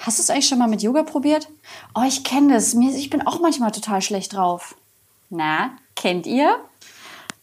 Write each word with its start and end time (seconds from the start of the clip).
Hast 0.00 0.18
du 0.18 0.22
es 0.22 0.30
eigentlich 0.30 0.48
schon 0.48 0.58
mal 0.58 0.68
mit 0.68 0.82
Yoga 0.82 1.02
probiert? 1.02 1.48
Oh, 1.94 2.02
ich 2.06 2.24
kenne 2.24 2.54
das. 2.54 2.72
Ich 2.74 3.10
bin 3.10 3.26
auch 3.26 3.40
manchmal 3.40 3.70
total 3.70 4.00
schlecht 4.00 4.34
drauf. 4.34 4.74
Na, 5.28 5.72
kennt 5.94 6.26
ihr? 6.26 6.56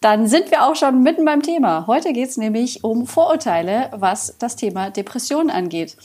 Dann 0.01 0.27
sind 0.27 0.49
wir 0.49 0.65
auch 0.65 0.75
schon 0.75 1.03
mitten 1.03 1.23
beim 1.23 1.43
Thema. 1.43 1.85
Heute 1.87 2.13
geht 2.13 2.29
es 2.29 2.37
nämlich 2.37 2.83
um 2.83 3.05
Vorurteile, 3.05 3.91
was 3.95 4.35
das 4.39 4.55
Thema 4.55 4.89
Depressionen 4.89 5.51
angeht. 5.51 5.97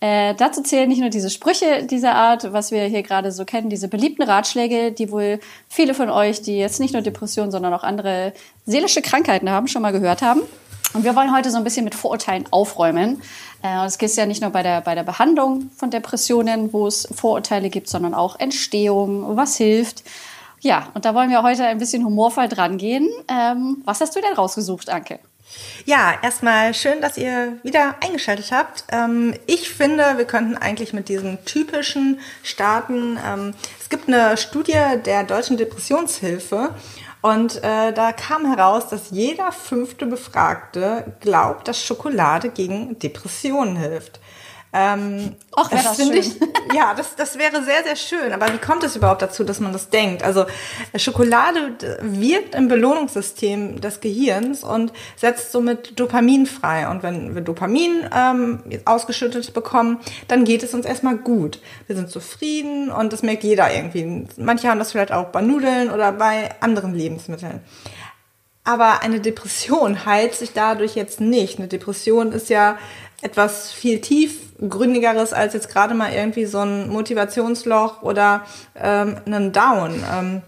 Äh, 0.00 0.34
dazu 0.34 0.62
zählen 0.62 0.88
nicht 0.88 1.00
nur 1.00 1.08
diese 1.08 1.30
Sprüche 1.30 1.84
dieser 1.84 2.14
Art, 2.14 2.52
was 2.52 2.70
wir 2.70 2.84
hier 2.84 3.02
gerade 3.02 3.32
so 3.32 3.46
kennen, 3.46 3.70
diese 3.70 3.88
beliebten 3.88 4.22
Ratschläge, 4.22 4.92
die 4.92 5.10
wohl 5.10 5.40
viele 5.68 5.94
von 5.94 6.10
euch, 6.10 6.42
die 6.42 6.58
jetzt 6.58 6.80
nicht 6.80 6.92
nur 6.92 7.02
Depressionen, 7.02 7.50
sondern 7.50 7.72
auch 7.72 7.82
andere 7.82 8.34
seelische 8.66 9.00
Krankheiten 9.00 9.48
haben, 9.48 9.68
schon 9.68 9.82
mal 9.82 9.92
gehört 9.92 10.20
haben. 10.20 10.42
Und 10.94 11.02
wir 11.02 11.16
wollen 11.16 11.34
heute 11.34 11.50
so 11.50 11.58
ein 11.58 11.64
bisschen 11.64 11.84
mit 11.84 11.94
Vorurteilen 11.94 12.46
aufräumen. 12.50 13.20
Äh, 13.62 13.84
es 13.84 13.98
geht 13.98 14.14
ja 14.14 14.26
nicht 14.26 14.40
nur 14.40 14.50
bei 14.50 14.62
der, 14.62 14.80
bei 14.80 14.94
der 14.94 15.02
Behandlung 15.02 15.70
von 15.76 15.90
Depressionen, 15.90 16.72
wo 16.72 16.86
es 16.86 17.08
Vorurteile 17.12 17.68
gibt, 17.68 17.88
sondern 17.88 18.14
auch 18.14 18.38
Entstehung, 18.38 19.36
was 19.36 19.56
hilft. 19.56 20.04
Ja, 20.60 20.88
und 20.94 21.04
da 21.04 21.14
wollen 21.14 21.30
wir 21.30 21.42
heute 21.42 21.64
ein 21.66 21.78
bisschen 21.78 22.04
humorvoll 22.04 22.48
dran 22.48 22.78
gehen. 22.78 23.10
Ähm, 23.28 23.82
was 23.84 24.00
hast 24.00 24.14
du 24.14 24.20
denn 24.20 24.32
rausgesucht, 24.34 24.88
Anke? 24.88 25.18
Ja, 25.84 26.14
erstmal 26.22 26.72
schön, 26.72 27.00
dass 27.00 27.18
ihr 27.18 27.58
wieder 27.62 27.96
eingeschaltet 28.00 28.50
habt. 28.52 28.84
Ähm, 28.90 29.34
ich 29.46 29.70
finde, 29.70 30.16
wir 30.16 30.24
könnten 30.24 30.56
eigentlich 30.56 30.92
mit 30.92 31.08
diesem 31.08 31.44
typischen 31.44 32.20
starten. 32.42 33.18
Ähm, 33.24 33.54
es 33.80 33.88
gibt 33.88 34.08
eine 34.08 34.36
Studie 34.36 34.78
der 35.04 35.24
Deutschen 35.24 35.56
Depressionshilfe 35.56 36.70
und 37.24 37.56
äh, 37.64 37.92
da 37.92 38.12
kam 38.12 38.44
heraus, 38.44 38.88
dass 38.88 39.10
jeder 39.10 39.50
fünfte 39.50 40.04
Befragte 40.04 41.14
glaubt, 41.20 41.68
dass 41.68 41.82
Schokolade 41.82 42.50
gegen 42.50 42.98
Depressionen 42.98 43.76
hilft. 43.76 44.20
Ähm, 44.76 45.36
wäre 45.56 45.68
das, 45.70 45.84
das 45.84 45.96
schön. 45.96 46.16
Ich, 46.16 46.34
ja, 46.74 46.94
das, 46.94 47.14
das 47.14 47.38
wäre 47.38 47.62
sehr, 47.62 47.84
sehr 47.84 47.94
schön. 47.94 48.32
Aber 48.32 48.52
wie 48.52 48.58
kommt 48.58 48.82
es 48.82 48.96
überhaupt 48.96 49.22
dazu, 49.22 49.44
dass 49.44 49.60
man 49.60 49.72
das 49.72 49.88
denkt? 49.88 50.24
Also 50.24 50.46
Schokolade 50.96 51.76
wirkt 52.02 52.56
im 52.56 52.66
Belohnungssystem 52.66 53.80
des 53.80 54.00
Gehirns 54.00 54.64
und 54.64 54.92
setzt 55.14 55.52
somit 55.52 55.98
Dopamin 56.00 56.46
frei. 56.46 56.88
Und 56.88 57.04
wenn 57.04 57.36
wir 57.36 57.42
Dopamin 57.42 58.10
ähm, 58.12 58.64
ausgeschüttet 58.84 59.54
bekommen, 59.54 60.00
dann 60.26 60.44
geht 60.44 60.64
es 60.64 60.74
uns 60.74 60.86
erstmal 60.86 61.18
gut. 61.18 61.60
Wir 61.86 61.94
sind 61.94 62.10
zufrieden 62.10 62.90
und 62.90 63.12
das 63.12 63.22
merkt 63.22 63.44
jeder 63.44 63.72
irgendwie. 63.72 64.26
Manche 64.38 64.68
haben 64.68 64.80
das 64.80 64.90
vielleicht 64.90 65.12
auch 65.12 65.26
bei 65.26 65.40
Nudeln 65.40 65.92
oder 65.92 66.10
bei 66.10 66.50
anderen 66.60 66.94
Lebensmitteln. 66.94 67.60
Aber 68.66 69.02
eine 69.02 69.20
Depression 69.20 70.06
heilt 70.06 70.34
sich 70.34 70.54
dadurch 70.54 70.94
jetzt 70.94 71.20
nicht. 71.20 71.58
Eine 71.58 71.68
Depression 71.68 72.32
ist 72.32 72.48
ja 72.48 72.78
etwas 73.24 73.72
viel 73.72 74.00
tiefgründigeres 74.00 75.32
als 75.32 75.54
jetzt 75.54 75.70
gerade 75.70 75.94
mal 75.94 76.12
irgendwie 76.12 76.44
so 76.44 76.58
ein 76.58 76.90
Motivationsloch 76.90 78.02
oder 78.02 78.42
ähm, 78.76 79.16
einen 79.24 79.52
Down. 79.52 80.04
Ähm, 80.12 80.42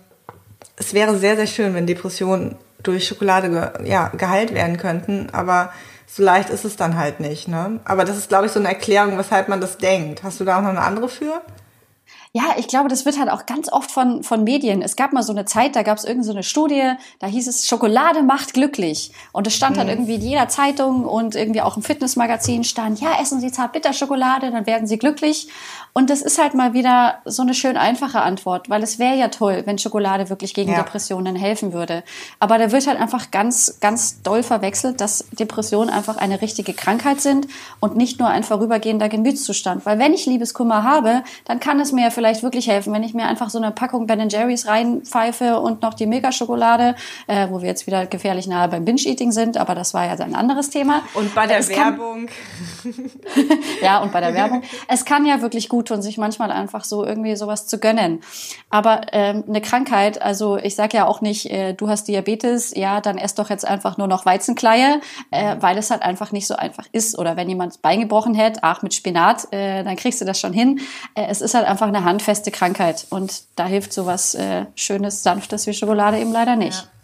es 0.76 0.92
wäre 0.92 1.16
sehr, 1.16 1.36
sehr 1.36 1.46
schön, 1.46 1.74
wenn 1.74 1.86
Depressionen 1.86 2.56
durch 2.82 3.08
Schokolade 3.08 3.48
ge 3.48 3.88
ja, 3.88 4.08
geheilt 4.08 4.52
werden 4.54 4.76
könnten, 4.76 5.28
aber 5.32 5.72
so 6.06 6.22
leicht 6.22 6.50
ist 6.50 6.64
es 6.64 6.76
dann 6.76 6.96
halt 6.96 7.18
nicht. 7.18 7.48
Ne? 7.48 7.80
Aber 7.84 8.04
das 8.04 8.16
ist, 8.18 8.28
glaube 8.28 8.46
ich, 8.46 8.52
so 8.52 8.60
eine 8.60 8.68
Erklärung, 8.68 9.18
weshalb 9.18 9.48
man 9.48 9.60
das 9.60 9.78
denkt. 9.78 10.22
Hast 10.22 10.38
du 10.38 10.44
da 10.44 10.58
auch 10.58 10.62
noch 10.62 10.68
eine 10.68 10.82
andere 10.82 11.08
für? 11.08 11.40
Ja, 12.36 12.54
ich 12.58 12.68
glaube, 12.68 12.90
das 12.90 13.06
wird 13.06 13.18
halt 13.18 13.30
auch 13.30 13.46
ganz 13.46 13.72
oft 13.72 13.90
von, 13.90 14.22
von 14.22 14.44
Medien. 14.44 14.82
Es 14.82 14.94
gab 14.94 15.14
mal 15.14 15.22
so 15.22 15.32
eine 15.32 15.46
Zeit, 15.46 15.74
da 15.74 15.82
gab 15.82 15.96
es 15.96 16.04
irgendeine 16.04 16.42
so 16.42 16.48
Studie, 16.50 16.92
da 17.18 17.26
hieß 17.28 17.48
es, 17.48 17.66
Schokolade 17.66 18.22
macht 18.22 18.52
glücklich. 18.52 19.10
Und 19.32 19.46
es 19.46 19.54
stand 19.54 19.78
dann 19.78 19.86
mhm. 19.86 19.92
irgendwie 19.92 20.16
in 20.16 20.20
jeder 20.20 20.46
Zeitung 20.46 21.06
und 21.06 21.34
irgendwie 21.34 21.62
auch 21.62 21.78
im 21.78 21.82
Fitnessmagazin 21.82 22.62
stand, 22.62 23.00
ja, 23.00 23.18
essen 23.22 23.40
Sie 23.40 23.50
Zartbitterschokolade, 23.50 24.50
dann 24.50 24.66
werden 24.66 24.86
Sie 24.86 24.98
glücklich. 24.98 25.48
Und 25.92 26.10
das 26.10 26.20
ist 26.20 26.38
halt 26.38 26.54
mal 26.54 26.74
wieder 26.74 27.20
so 27.24 27.42
eine 27.42 27.54
schön 27.54 27.76
einfache 27.76 28.20
Antwort, 28.20 28.68
weil 28.68 28.82
es 28.82 28.98
wäre 28.98 29.16
ja 29.16 29.28
toll, 29.28 29.62
wenn 29.64 29.78
Schokolade 29.78 30.28
wirklich 30.28 30.52
gegen 30.52 30.72
ja. 30.72 30.78
Depressionen 30.82 31.36
helfen 31.36 31.72
würde. 31.72 32.04
Aber 32.38 32.58
da 32.58 32.70
wird 32.70 32.86
halt 32.86 33.00
einfach 33.00 33.30
ganz, 33.30 33.78
ganz 33.80 34.22
doll 34.22 34.42
verwechselt, 34.42 35.00
dass 35.00 35.24
Depressionen 35.32 35.88
einfach 35.88 36.18
eine 36.18 36.42
richtige 36.42 36.74
Krankheit 36.74 37.20
sind 37.20 37.48
und 37.80 37.96
nicht 37.96 38.18
nur 38.18 38.28
ein 38.28 38.44
vorübergehender 38.44 39.08
Gemütszustand. 39.08 39.86
Weil 39.86 39.98
wenn 39.98 40.12
ich 40.12 40.26
Liebeskummer 40.26 40.82
habe, 40.82 41.22
dann 41.46 41.60
kann 41.60 41.80
es 41.80 41.92
mir 41.92 42.04
ja 42.04 42.10
vielleicht 42.10 42.42
wirklich 42.42 42.68
helfen, 42.68 42.92
wenn 42.92 43.02
ich 43.02 43.14
mir 43.14 43.26
einfach 43.26 43.48
so 43.48 43.58
eine 43.58 43.70
Packung 43.70 44.06
Ben 44.06 44.28
Jerry's 44.28 44.66
reinpfeife 44.66 45.60
und 45.60 45.82
noch 45.82 45.94
die 45.94 46.06
Milka-Schokolade, 46.06 46.94
äh, 47.26 47.48
wo 47.48 47.62
wir 47.62 47.68
jetzt 47.68 47.86
wieder 47.86 48.06
gefährlich 48.06 48.46
nahe 48.46 48.68
beim 48.68 48.84
Binge-Eating 48.84 49.32
sind, 49.32 49.56
aber 49.56 49.74
das 49.74 49.94
war 49.94 50.04
ja 50.04 50.12
ein 50.12 50.34
anderes 50.34 50.70
Thema. 50.70 51.02
Und 51.14 51.34
bei 51.34 51.46
der 51.46 51.58
es 51.58 51.68
Werbung. 51.70 52.28
Kann, 52.82 52.94
ja, 53.82 54.02
und 54.02 54.12
bei 54.12 54.20
der 54.20 54.34
Werbung. 54.34 54.62
Es 54.88 55.04
kann 55.04 55.24
ja 55.24 55.40
wirklich 55.40 55.68
gut 55.68 55.85
tun, 55.86 56.02
sich 56.02 56.18
manchmal 56.18 56.50
einfach 56.50 56.84
so 56.84 57.04
irgendwie 57.04 57.36
sowas 57.36 57.66
zu 57.66 57.78
gönnen. 57.78 58.20
Aber 58.70 59.02
ähm, 59.12 59.44
eine 59.48 59.60
Krankheit, 59.60 60.20
also 60.20 60.56
ich 60.56 60.74
sage 60.74 60.96
ja 60.98 61.06
auch 61.06 61.20
nicht, 61.20 61.50
äh, 61.50 61.72
du 61.72 61.88
hast 61.88 62.08
Diabetes, 62.08 62.74
ja, 62.74 63.00
dann 63.00 63.18
ess 63.18 63.34
doch 63.34 63.50
jetzt 63.50 63.66
einfach 63.66 63.96
nur 63.96 64.06
noch 64.06 64.26
Weizenkleie, 64.26 65.00
äh, 65.30 65.56
weil 65.60 65.78
es 65.78 65.90
halt 65.90 66.02
einfach 66.02 66.32
nicht 66.32 66.46
so 66.46 66.56
einfach 66.56 66.84
ist. 66.92 67.18
Oder 67.18 67.36
wenn 67.36 67.48
jemand 67.48 67.72
das 67.72 67.78
Bein 67.78 68.00
gebrochen 68.00 68.34
hätte, 68.34 68.60
ach 68.62 68.82
mit 68.82 68.94
Spinat, 68.94 69.52
äh, 69.52 69.82
dann 69.84 69.96
kriegst 69.96 70.20
du 70.20 70.24
das 70.24 70.38
schon 70.38 70.52
hin. 70.52 70.80
Äh, 71.14 71.26
es 71.28 71.40
ist 71.40 71.54
halt 71.54 71.66
einfach 71.66 71.88
eine 71.88 72.04
handfeste 72.04 72.50
Krankheit 72.50 73.06
und 73.10 73.42
da 73.56 73.66
hilft 73.66 73.92
sowas 73.92 74.34
äh, 74.34 74.66
Schönes, 74.74 75.22
Sanftes 75.22 75.66
wie 75.66 75.72
Schokolade 75.72 76.18
eben 76.18 76.32
leider 76.32 76.56
nicht. 76.56 76.82
Ja. 76.82 76.95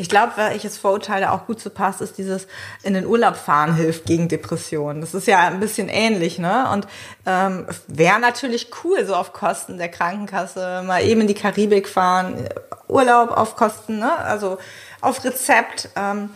Ich 0.00 0.08
glaube, 0.08 0.34
welches 0.36 0.78
Vorurteil 0.78 1.20
da 1.20 1.32
auch 1.32 1.46
gut 1.46 1.58
zu 1.58 1.70
passt, 1.70 2.00
ist 2.00 2.18
dieses 2.18 2.46
in 2.84 2.94
den 2.94 3.04
Urlaub 3.04 3.34
fahren 3.34 3.74
hilft 3.74 4.06
gegen 4.06 4.28
Depressionen. 4.28 5.00
Das 5.00 5.12
ist 5.12 5.26
ja 5.26 5.40
ein 5.48 5.58
bisschen 5.58 5.88
ähnlich, 5.88 6.38
ne? 6.38 6.70
Und 6.72 6.86
ähm, 7.26 7.66
wäre 7.88 8.20
natürlich 8.20 8.70
cool, 8.84 9.04
so 9.04 9.16
auf 9.16 9.32
Kosten 9.32 9.76
der 9.76 9.88
Krankenkasse 9.88 10.84
mal 10.86 11.02
eben 11.02 11.22
in 11.22 11.26
die 11.26 11.34
Karibik 11.34 11.88
fahren, 11.88 12.48
Urlaub 12.86 13.32
auf 13.32 13.56
Kosten, 13.56 13.98
ne? 13.98 14.16
Also 14.18 14.58
auf 15.00 15.24
Rezept. 15.24 15.88
Ähm, 15.96 16.30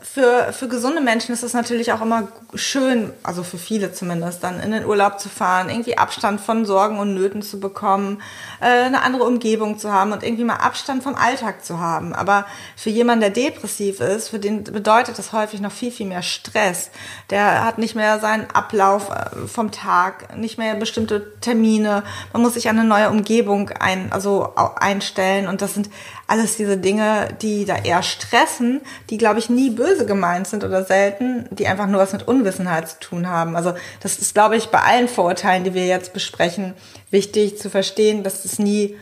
für, 0.00 0.52
für 0.52 0.68
gesunde 0.68 1.02
Menschen 1.02 1.32
ist 1.32 1.42
es 1.42 1.52
natürlich 1.52 1.92
auch 1.92 2.00
immer 2.00 2.28
schön, 2.54 3.12
also 3.22 3.42
für 3.42 3.58
viele 3.58 3.92
zumindest, 3.92 4.42
dann 4.42 4.58
in 4.60 4.70
den 4.70 4.86
Urlaub 4.86 5.20
zu 5.20 5.28
fahren, 5.28 5.68
irgendwie 5.68 5.98
Abstand 5.98 6.40
von 6.40 6.64
Sorgen 6.64 6.98
und 6.98 7.14
Nöten 7.14 7.42
zu 7.42 7.60
bekommen, 7.60 8.22
äh, 8.60 8.66
eine 8.66 9.02
andere 9.02 9.24
Umgebung 9.24 9.78
zu 9.78 9.92
haben 9.92 10.12
und 10.12 10.22
irgendwie 10.22 10.44
mal 10.44 10.56
Abstand 10.56 11.02
vom 11.02 11.14
Alltag 11.14 11.62
zu 11.64 11.78
haben. 11.78 12.14
Aber 12.14 12.46
für 12.74 12.88
jemanden, 12.88 13.20
der 13.20 13.30
depressiv 13.30 14.00
ist, 14.00 14.30
für 14.30 14.38
den 14.38 14.64
bedeutet 14.64 15.18
das 15.18 15.32
häufig 15.32 15.60
noch 15.60 15.72
viel, 15.72 15.92
viel 15.92 16.06
mehr 16.06 16.22
Stress. 16.22 16.90
Der 17.28 17.62
hat 17.62 17.76
nicht 17.76 17.94
mehr 17.94 18.18
seinen 18.18 18.50
Ablauf 18.50 19.10
äh, 19.10 19.46
vom 19.46 19.72
Tag, 19.72 20.36
nicht 20.38 20.56
mehr 20.56 20.74
bestimmte 20.74 21.38
Termine. 21.40 22.02
Man 22.32 22.40
muss 22.40 22.54
sich 22.54 22.68
an 22.70 22.78
eine 22.78 22.88
neue 22.88 23.10
Umgebung 23.10 23.68
ein, 23.68 24.10
also 24.10 24.54
einstellen 24.56 25.48
und 25.48 25.60
das 25.60 25.74
sind 25.74 25.90
alles 26.32 26.56
diese 26.56 26.78
Dinge, 26.78 27.28
die 27.42 27.66
da 27.66 27.76
eher 27.76 28.02
stressen, 28.02 28.80
die, 29.10 29.18
glaube 29.18 29.38
ich, 29.38 29.50
nie 29.50 29.68
böse 29.68 30.06
gemeint 30.06 30.46
sind 30.46 30.64
oder 30.64 30.82
selten, 30.82 31.46
die 31.50 31.66
einfach 31.66 31.86
nur 31.86 32.00
was 32.00 32.14
mit 32.14 32.26
Unwissenheit 32.26 32.88
zu 32.88 33.00
tun 33.00 33.28
haben. 33.28 33.54
Also 33.54 33.74
das 34.00 34.16
ist, 34.16 34.32
glaube 34.32 34.56
ich, 34.56 34.70
bei 34.70 34.80
allen 34.80 35.08
Vorurteilen, 35.08 35.62
die 35.62 35.74
wir 35.74 35.86
jetzt 35.86 36.14
besprechen, 36.14 36.72
wichtig 37.10 37.58
zu 37.58 37.68
verstehen, 37.68 38.22
dass 38.22 38.46
es 38.46 38.58
nie, 38.58 38.96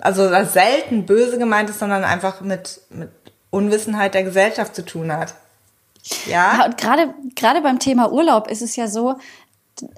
also 0.00 0.28
selten 0.46 1.06
böse 1.06 1.38
gemeint 1.38 1.70
ist, 1.70 1.78
sondern 1.78 2.02
einfach 2.02 2.40
mit, 2.40 2.80
mit 2.90 3.10
Unwissenheit 3.50 4.14
der 4.14 4.24
Gesellschaft 4.24 4.74
zu 4.74 4.84
tun 4.84 5.12
hat. 5.12 5.34
Ja. 6.26 6.56
ja 6.58 6.64
und 6.66 6.76
gerade 6.76 7.14
gerade 7.36 7.62
beim 7.62 7.78
Thema 7.78 8.10
Urlaub 8.10 8.50
ist 8.50 8.62
es 8.62 8.74
ja 8.74 8.88
so, 8.88 9.14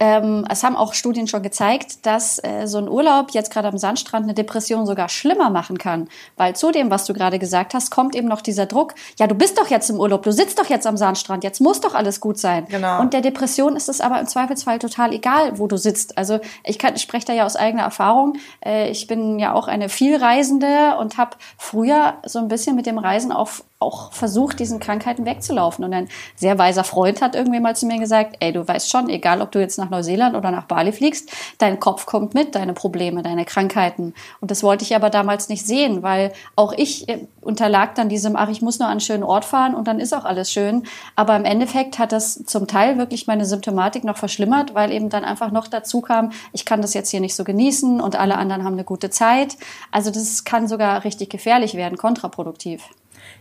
ähm, 0.00 0.44
es 0.50 0.64
haben 0.64 0.76
auch 0.76 0.94
Studien 0.94 1.28
schon 1.28 1.42
gezeigt, 1.42 2.04
dass 2.06 2.42
äh, 2.42 2.66
so 2.66 2.78
ein 2.78 2.88
Urlaub 2.88 3.30
jetzt 3.30 3.52
gerade 3.52 3.68
am 3.68 3.78
Sandstrand 3.78 4.24
eine 4.24 4.34
Depression 4.34 4.86
sogar 4.86 5.08
schlimmer 5.08 5.50
machen 5.50 5.78
kann. 5.78 6.08
Weil 6.36 6.56
zu 6.56 6.72
dem, 6.72 6.90
was 6.90 7.04
du 7.04 7.14
gerade 7.14 7.38
gesagt 7.38 7.74
hast, 7.74 7.90
kommt 7.90 8.16
eben 8.16 8.28
noch 8.28 8.40
dieser 8.40 8.66
Druck, 8.66 8.94
ja, 9.18 9.26
du 9.26 9.34
bist 9.34 9.58
doch 9.58 9.68
jetzt 9.68 9.88
im 9.90 10.00
Urlaub, 10.00 10.22
du 10.22 10.32
sitzt 10.32 10.58
doch 10.58 10.66
jetzt 10.66 10.86
am 10.86 10.96
Sandstrand, 10.96 11.44
jetzt 11.44 11.60
muss 11.60 11.80
doch 11.80 11.94
alles 11.94 12.20
gut 12.20 12.38
sein. 12.38 12.66
Genau. 12.68 13.00
Und 13.00 13.12
der 13.12 13.20
Depression 13.20 13.76
ist 13.76 13.88
es 13.88 14.00
aber 14.00 14.20
im 14.20 14.26
Zweifelsfall 14.26 14.78
total 14.78 15.12
egal, 15.12 15.58
wo 15.58 15.66
du 15.66 15.76
sitzt. 15.76 16.18
Also 16.18 16.40
ich, 16.64 16.78
kann, 16.78 16.94
ich 16.96 17.02
spreche 17.02 17.26
da 17.26 17.32
ja 17.32 17.46
aus 17.46 17.56
eigener 17.56 17.84
Erfahrung. 17.84 18.36
Äh, 18.64 18.90
ich 18.90 19.06
bin 19.06 19.38
ja 19.38 19.54
auch 19.54 19.68
eine 19.68 19.88
Vielreisende 19.88 20.96
und 20.98 21.18
habe 21.18 21.36
früher 21.56 22.14
so 22.26 22.38
ein 22.38 22.48
bisschen 22.48 22.74
mit 22.74 22.86
dem 22.86 22.98
Reisen 22.98 23.32
auf 23.32 23.64
auch 23.80 24.12
versucht, 24.12 24.58
diesen 24.58 24.80
Krankheiten 24.80 25.24
wegzulaufen. 25.24 25.84
Und 25.84 25.94
ein 25.94 26.08
sehr 26.34 26.58
weiser 26.58 26.82
Freund 26.82 27.22
hat 27.22 27.36
irgendwie 27.36 27.60
mal 27.60 27.76
zu 27.76 27.86
mir 27.86 27.98
gesagt, 27.98 28.36
ey, 28.40 28.52
du 28.52 28.66
weißt 28.66 28.90
schon, 28.90 29.08
egal 29.08 29.40
ob 29.40 29.52
du 29.52 29.60
jetzt 29.60 29.78
nach 29.78 29.88
Neuseeland 29.88 30.34
oder 30.34 30.50
nach 30.50 30.64
Bali 30.64 30.90
fliegst, 30.90 31.30
dein 31.58 31.78
Kopf 31.78 32.04
kommt 32.04 32.34
mit, 32.34 32.56
deine 32.56 32.72
Probleme, 32.72 33.22
deine 33.22 33.44
Krankheiten. 33.44 34.14
Und 34.40 34.50
das 34.50 34.64
wollte 34.64 34.82
ich 34.84 34.96
aber 34.96 35.10
damals 35.10 35.48
nicht 35.48 35.64
sehen, 35.64 36.02
weil 36.02 36.32
auch 36.56 36.72
ich 36.72 37.08
äh, 37.08 37.26
unterlag 37.40 37.94
dann 37.94 38.08
diesem, 38.08 38.34
ach, 38.34 38.48
ich 38.48 38.62
muss 38.62 38.80
nur 38.80 38.88
an 38.88 38.92
einen 38.92 39.00
schönen 39.00 39.22
Ort 39.22 39.44
fahren 39.44 39.76
und 39.76 39.86
dann 39.86 40.00
ist 40.00 40.12
auch 40.12 40.24
alles 40.24 40.50
schön. 40.50 40.82
Aber 41.14 41.36
im 41.36 41.44
Endeffekt 41.44 42.00
hat 42.00 42.10
das 42.10 42.44
zum 42.46 42.66
Teil 42.66 42.98
wirklich 42.98 43.28
meine 43.28 43.44
Symptomatik 43.44 44.02
noch 44.02 44.16
verschlimmert, 44.16 44.74
weil 44.74 44.90
eben 44.90 45.08
dann 45.08 45.24
einfach 45.24 45.52
noch 45.52 45.68
dazu 45.68 46.00
kam, 46.00 46.32
ich 46.52 46.64
kann 46.64 46.82
das 46.82 46.94
jetzt 46.94 47.10
hier 47.10 47.20
nicht 47.20 47.36
so 47.36 47.44
genießen 47.44 48.00
und 48.00 48.16
alle 48.16 48.38
anderen 48.38 48.64
haben 48.64 48.74
eine 48.74 48.84
gute 48.84 49.10
Zeit. 49.10 49.56
Also 49.92 50.10
das 50.10 50.42
kann 50.42 50.66
sogar 50.66 51.04
richtig 51.04 51.30
gefährlich 51.30 51.74
werden, 51.74 51.96
kontraproduktiv. 51.96 52.82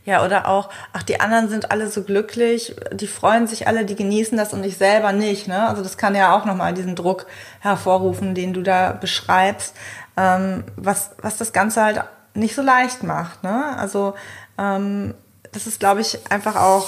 Ja, 0.08 0.24
oder 0.24 0.48
auch, 0.48 0.70
ach, 0.94 1.04
die 1.04 1.20
anderen 1.20 1.50
sind 1.50 1.70
alle 1.70 1.90
so 1.92 2.02
glücklich, 2.02 2.74
die 2.94 3.08
freuen 3.08 3.46
sich 3.46 3.68
alle, 3.68 3.84
die 3.84 3.98
genießen 3.98 4.38
das 4.38 4.54
und 4.54 4.64
ich 4.64 4.78
selber 4.78 5.12
nicht. 5.12 5.50
Ne? 5.50 5.68
Also 5.68 5.84
das 5.84 5.98
kann 5.98 6.16
ja 6.16 6.34
auch 6.34 6.46
nochmal 6.46 6.74
diesen 6.74 6.96
Druck 6.96 7.28
hervorrufen, 7.60 8.34
den 8.34 8.54
du 8.54 8.62
da 8.64 8.94
beschreibst, 8.94 9.76
ähm, 10.16 10.64
was, 10.78 11.12
was 11.22 11.36
das 11.36 11.52
Ganze 11.52 11.84
halt 11.84 12.06
nicht 12.34 12.56
so 12.56 12.62
leicht 12.62 13.04
macht. 13.04 13.44
Ne? 13.44 13.78
Also 13.78 14.14
ähm, 14.58 15.14
das 15.52 15.68
ist, 15.68 15.82
glaube 15.82 16.00
ich, 16.00 16.20
einfach 16.32 16.56
auch 16.56 16.88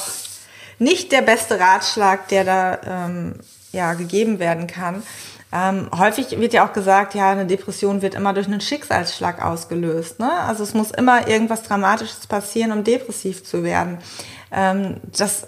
nicht 0.78 1.12
der 1.12 1.22
beste 1.22 1.60
Ratschlag, 1.60 2.30
der 2.30 2.46
da 2.46 2.78
ähm, 2.86 3.36
ja, 3.74 3.96
gegeben 3.96 4.40
werden 4.40 4.66
kann. 4.66 5.04
Ähm, 5.52 5.90
häufig 5.98 6.40
wird 6.40 6.54
ja 6.54 6.68
auch 6.68 6.74
gesagt, 6.74 7.16
ja, 7.16 7.32
eine 7.32 7.48
Depression 7.48 8.02
wird 8.02 8.14
immer 8.14 8.34
durch 8.34 8.48
einen 8.48 8.62
Schicksalsschlag 8.62 9.44
ausgelöst. 9.44 10.20
Ne? 10.20 10.32
Also 10.32 10.64
es 10.64 10.74
muss 10.74 10.92
immer 10.92 11.28
irgendwas 11.28 11.64
Dramatisches 11.64 12.28
passieren, 12.28 12.72
um 12.72 12.84
depressiv 12.84 13.44
zu 13.44 13.64
werden. 13.64 13.98
Ähm, 14.52 14.98
das 15.18 15.48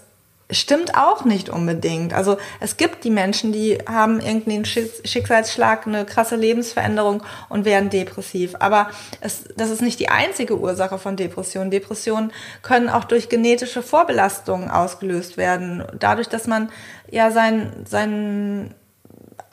stimmt 0.51 0.95
auch 0.97 1.23
nicht 1.23 1.49
unbedingt. 1.49 2.13
Also 2.13 2.37
es 2.59 2.77
gibt 2.77 3.03
die 3.03 3.09
Menschen, 3.09 3.53
die 3.53 3.77
haben 3.87 4.19
irgendeinen 4.19 4.65
Schicksalsschlag, 4.65 5.87
eine 5.87 6.05
krasse 6.05 6.35
Lebensveränderung 6.35 7.23
und 7.49 7.65
werden 7.65 7.89
depressiv. 7.89 8.55
Aber 8.59 8.89
es, 9.21 9.45
das 9.55 9.69
ist 9.69 9.81
nicht 9.81 9.99
die 9.99 10.09
einzige 10.09 10.59
Ursache 10.59 10.97
von 10.97 11.15
Depressionen. 11.15 11.71
Depressionen 11.71 12.31
können 12.63 12.89
auch 12.89 13.05
durch 13.05 13.29
genetische 13.29 13.81
Vorbelastungen 13.81 14.69
ausgelöst 14.69 15.37
werden. 15.37 15.83
Dadurch, 15.97 16.27
dass 16.27 16.47
man 16.47 16.69
ja 17.09 17.31
sein, 17.31 17.71
sein 17.87 18.73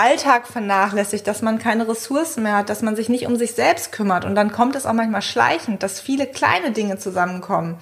Alltag 0.01 0.47
vernachlässigt, 0.47 1.27
dass 1.27 1.43
man 1.43 1.59
keine 1.59 1.89
Ressourcen 1.89 2.45
mehr 2.45 2.57
hat, 2.57 2.71
dass 2.71 2.83
man 2.83 2.95
sich 2.95 3.09
nicht 3.09 3.27
um 3.27 3.35
sich 3.35 3.55
selbst 3.55 3.91
kümmert. 3.91 4.25
Und 4.25 4.37
dann 4.37 4.53
kommt 4.53 4.77
es 4.77 4.87
auch 4.87 4.93
manchmal 4.93 5.23
schleichend, 5.23 5.83
dass 5.83 5.99
viele 5.99 6.27
kleine 6.27 6.71
Dinge 6.71 6.99
zusammenkommen. 6.99 7.79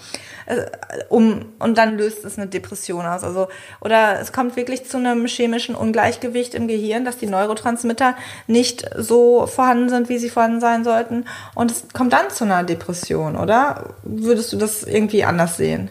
Äh, 0.46 0.62
um, 1.10 1.44
und 1.58 1.76
dann 1.76 1.98
löst 1.98 2.24
es 2.24 2.38
eine 2.38 2.46
Depression 2.46 3.04
aus. 3.04 3.22
Also, 3.22 3.48
oder 3.82 4.18
es 4.18 4.32
kommt 4.32 4.56
wirklich 4.56 4.88
zu 4.88 4.96
einem 4.96 5.26
chemischen 5.26 5.74
Ungleichgewicht 5.74 6.54
im 6.54 6.68
Gehirn, 6.68 7.04
dass 7.04 7.18
die 7.18 7.26
Neurotransmitter 7.26 8.16
nicht 8.46 8.88
so 8.96 9.46
vorhanden 9.46 9.90
sind, 9.90 10.08
wie 10.08 10.16
sie 10.16 10.30
vorhanden 10.30 10.60
sein 10.60 10.84
sollten. 10.84 11.26
Und 11.54 11.70
es 11.70 11.84
kommt 11.92 12.14
dann 12.14 12.30
zu 12.30 12.44
einer 12.44 12.64
Depression, 12.64 13.36
oder? 13.36 13.94
Würdest 14.04 14.54
du 14.54 14.56
das 14.56 14.84
irgendwie 14.84 15.24
anders 15.24 15.58
sehen? 15.58 15.90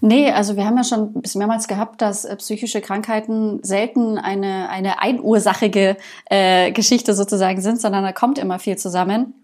Nee, 0.00 0.30
also 0.30 0.56
wir 0.56 0.64
haben 0.64 0.76
ja 0.76 0.84
schon 0.84 1.12
bis 1.14 1.34
mehrmals 1.34 1.68
gehabt, 1.68 2.00
dass 2.00 2.24
äh, 2.24 2.34
psychische 2.36 2.80
Krankheiten 2.80 3.62
selten 3.62 4.18
eine, 4.18 4.68
eine 4.70 5.00
einursachige 5.00 5.96
äh, 6.26 6.72
Geschichte 6.72 7.14
sozusagen 7.14 7.60
sind, 7.60 7.80
sondern 7.80 8.02
da 8.02 8.12
kommt 8.12 8.38
immer 8.38 8.58
viel 8.58 8.78
zusammen. 8.78 9.34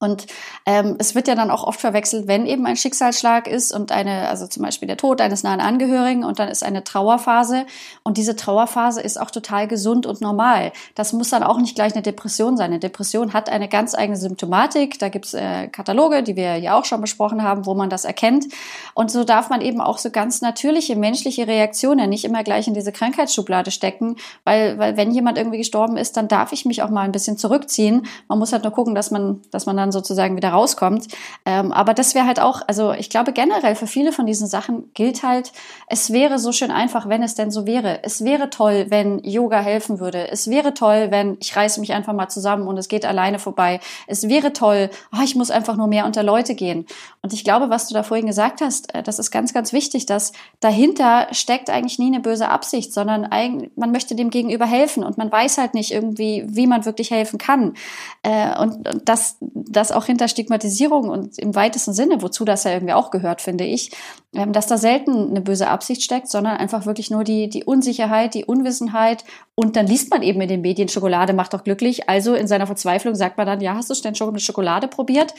Und 0.00 0.26
ähm, 0.64 0.96
es 0.98 1.14
wird 1.14 1.28
ja 1.28 1.34
dann 1.34 1.50
auch 1.50 1.62
oft 1.62 1.78
verwechselt, 1.78 2.26
wenn 2.26 2.46
eben 2.46 2.64
ein 2.66 2.76
Schicksalsschlag 2.76 3.46
ist 3.46 3.70
und 3.72 3.92
eine, 3.92 4.28
also 4.28 4.46
zum 4.46 4.62
Beispiel 4.62 4.88
der 4.88 4.96
Tod 4.96 5.20
eines 5.20 5.42
nahen 5.42 5.60
Angehörigen 5.60 6.24
und 6.24 6.38
dann 6.38 6.48
ist 6.48 6.64
eine 6.64 6.82
Trauerphase. 6.84 7.66
Und 8.02 8.16
diese 8.16 8.34
Trauerphase 8.34 9.02
ist 9.02 9.20
auch 9.20 9.30
total 9.30 9.68
gesund 9.68 10.06
und 10.06 10.22
normal. 10.22 10.72
Das 10.94 11.12
muss 11.12 11.28
dann 11.28 11.42
auch 11.42 11.58
nicht 11.58 11.74
gleich 11.74 11.92
eine 11.92 12.00
Depression 12.00 12.56
sein. 12.56 12.70
Eine 12.70 12.78
Depression 12.78 13.34
hat 13.34 13.50
eine 13.50 13.68
ganz 13.68 13.94
eigene 13.94 14.16
Symptomatik. 14.16 14.98
Da 14.98 15.10
gibt's 15.10 15.34
äh, 15.34 15.68
Kataloge, 15.68 16.22
die 16.22 16.34
wir 16.34 16.56
ja 16.56 16.78
auch 16.78 16.86
schon 16.86 17.02
besprochen 17.02 17.42
haben, 17.42 17.66
wo 17.66 17.74
man 17.74 17.90
das 17.90 18.06
erkennt. 18.06 18.46
Und 18.94 19.10
so 19.10 19.24
darf 19.24 19.50
man 19.50 19.60
eben 19.60 19.82
auch 19.82 19.98
so 19.98 20.10
ganz 20.10 20.40
natürliche 20.40 20.96
menschliche 20.96 21.46
Reaktionen 21.46 22.08
nicht 22.08 22.24
immer 22.24 22.42
gleich 22.42 22.66
in 22.66 22.74
diese 22.74 22.92
Krankheitsschublade 22.92 23.70
stecken, 23.70 24.16
weil, 24.44 24.78
weil 24.78 24.96
wenn 24.96 25.10
jemand 25.10 25.36
irgendwie 25.36 25.58
gestorben 25.58 25.98
ist, 25.98 26.16
dann 26.16 26.26
darf 26.28 26.52
ich 26.52 26.64
mich 26.64 26.82
auch 26.82 26.90
mal 26.90 27.02
ein 27.02 27.12
bisschen 27.12 27.36
zurückziehen. 27.36 28.06
Man 28.28 28.38
muss 28.38 28.52
halt 28.52 28.62
nur 28.64 28.72
gucken, 28.72 28.94
dass 28.94 29.10
man, 29.10 29.42
dass 29.50 29.66
man 29.66 29.76
dann 29.76 29.89
dann 29.90 29.92
sozusagen 29.92 30.36
wieder 30.36 30.50
rauskommt. 30.50 31.08
Ähm, 31.44 31.72
aber 31.72 31.94
das 31.94 32.14
wäre 32.14 32.26
halt 32.26 32.40
auch, 32.40 32.62
also 32.66 32.92
ich 32.92 33.10
glaube 33.10 33.32
generell 33.32 33.74
für 33.74 33.86
viele 33.86 34.12
von 34.12 34.26
diesen 34.26 34.46
Sachen 34.46 34.92
gilt 34.94 35.22
halt, 35.22 35.52
es 35.88 36.12
wäre 36.12 36.38
so 36.38 36.52
schön 36.52 36.70
einfach, 36.70 37.08
wenn 37.08 37.22
es 37.22 37.34
denn 37.34 37.50
so 37.50 37.66
wäre. 37.66 38.02
Es 38.04 38.24
wäre 38.24 38.50
toll, 38.50 38.86
wenn 38.88 39.18
Yoga 39.24 39.60
helfen 39.60 40.00
würde. 40.00 40.30
Es 40.30 40.48
wäre 40.48 40.74
toll, 40.74 41.08
wenn 41.10 41.36
ich 41.40 41.54
reiße 41.54 41.80
mich 41.80 41.92
einfach 41.92 42.12
mal 42.12 42.28
zusammen 42.28 42.68
und 42.68 42.78
es 42.78 42.88
geht 42.88 43.04
alleine 43.04 43.38
vorbei. 43.38 43.80
Es 44.06 44.28
wäre 44.28 44.52
toll, 44.52 44.90
oh, 45.12 45.22
ich 45.22 45.34
muss 45.34 45.50
einfach 45.50 45.76
nur 45.76 45.88
mehr 45.88 46.06
unter 46.06 46.22
Leute 46.22 46.54
gehen. 46.54 46.86
Und 47.22 47.32
ich 47.32 47.44
glaube, 47.44 47.70
was 47.70 47.88
du 47.88 47.94
da 47.94 48.02
vorhin 48.02 48.26
gesagt 48.26 48.60
hast, 48.60 48.94
äh, 48.94 49.02
das 49.02 49.18
ist 49.18 49.30
ganz, 49.30 49.52
ganz 49.52 49.72
wichtig, 49.72 50.06
dass 50.06 50.32
dahinter 50.60 51.26
steckt 51.32 51.70
eigentlich 51.70 51.98
nie 51.98 52.06
eine 52.06 52.20
böse 52.20 52.48
Absicht, 52.48 52.92
sondern 52.92 53.28
man 53.76 53.92
möchte 53.92 54.14
dem 54.14 54.30
Gegenüber 54.30 54.66
helfen 54.66 55.02
und 55.02 55.18
man 55.18 55.30
weiß 55.30 55.58
halt 55.58 55.74
nicht 55.74 55.92
irgendwie, 55.92 56.44
wie 56.46 56.66
man 56.66 56.84
wirklich 56.84 57.10
helfen 57.10 57.38
kann. 57.38 57.74
Äh, 58.22 58.58
und 58.58 58.88
das, 59.04 59.36
das 59.80 59.92
auch 59.92 60.04
hinter 60.04 60.28
Stigmatisierung 60.28 61.08
und 61.08 61.38
im 61.38 61.54
weitesten 61.54 61.92
Sinne, 61.92 62.22
wozu 62.22 62.44
das 62.44 62.64
ja 62.64 62.72
irgendwie 62.72 62.92
auch 62.92 63.10
gehört, 63.10 63.40
finde 63.40 63.64
ich, 63.64 63.90
ähm, 64.34 64.52
dass 64.52 64.66
da 64.66 64.76
selten 64.76 65.30
eine 65.30 65.40
böse 65.40 65.68
Absicht 65.68 66.02
steckt, 66.02 66.28
sondern 66.28 66.58
einfach 66.58 66.86
wirklich 66.86 67.10
nur 67.10 67.24
die, 67.24 67.48
die 67.48 67.64
Unsicherheit, 67.64 68.34
die 68.34 68.44
Unwissenheit. 68.44 69.24
Und 69.54 69.76
dann 69.76 69.86
liest 69.86 70.10
man 70.10 70.22
eben 70.22 70.40
in 70.40 70.48
den 70.48 70.60
Medien, 70.60 70.88
Schokolade 70.88 71.32
macht 71.32 71.54
doch 71.54 71.64
glücklich. 71.64 72.08
Also 72.08 72.34
in 72.34 72.46
seiner 72.46 72.66
Verzweiflung 72.66 73.14
sagt 73.14 73.38
man 73.38 73.46
dann, 73.46 73.60
ja, 73.60 73.74
hast 73.74 73.90
du 73.90 73.94
denn 73.94 74.14
schon 74.14 74.28
eine 74.28 74.38
Schokolade 74.38 74.86
probiert? 74.86 75.34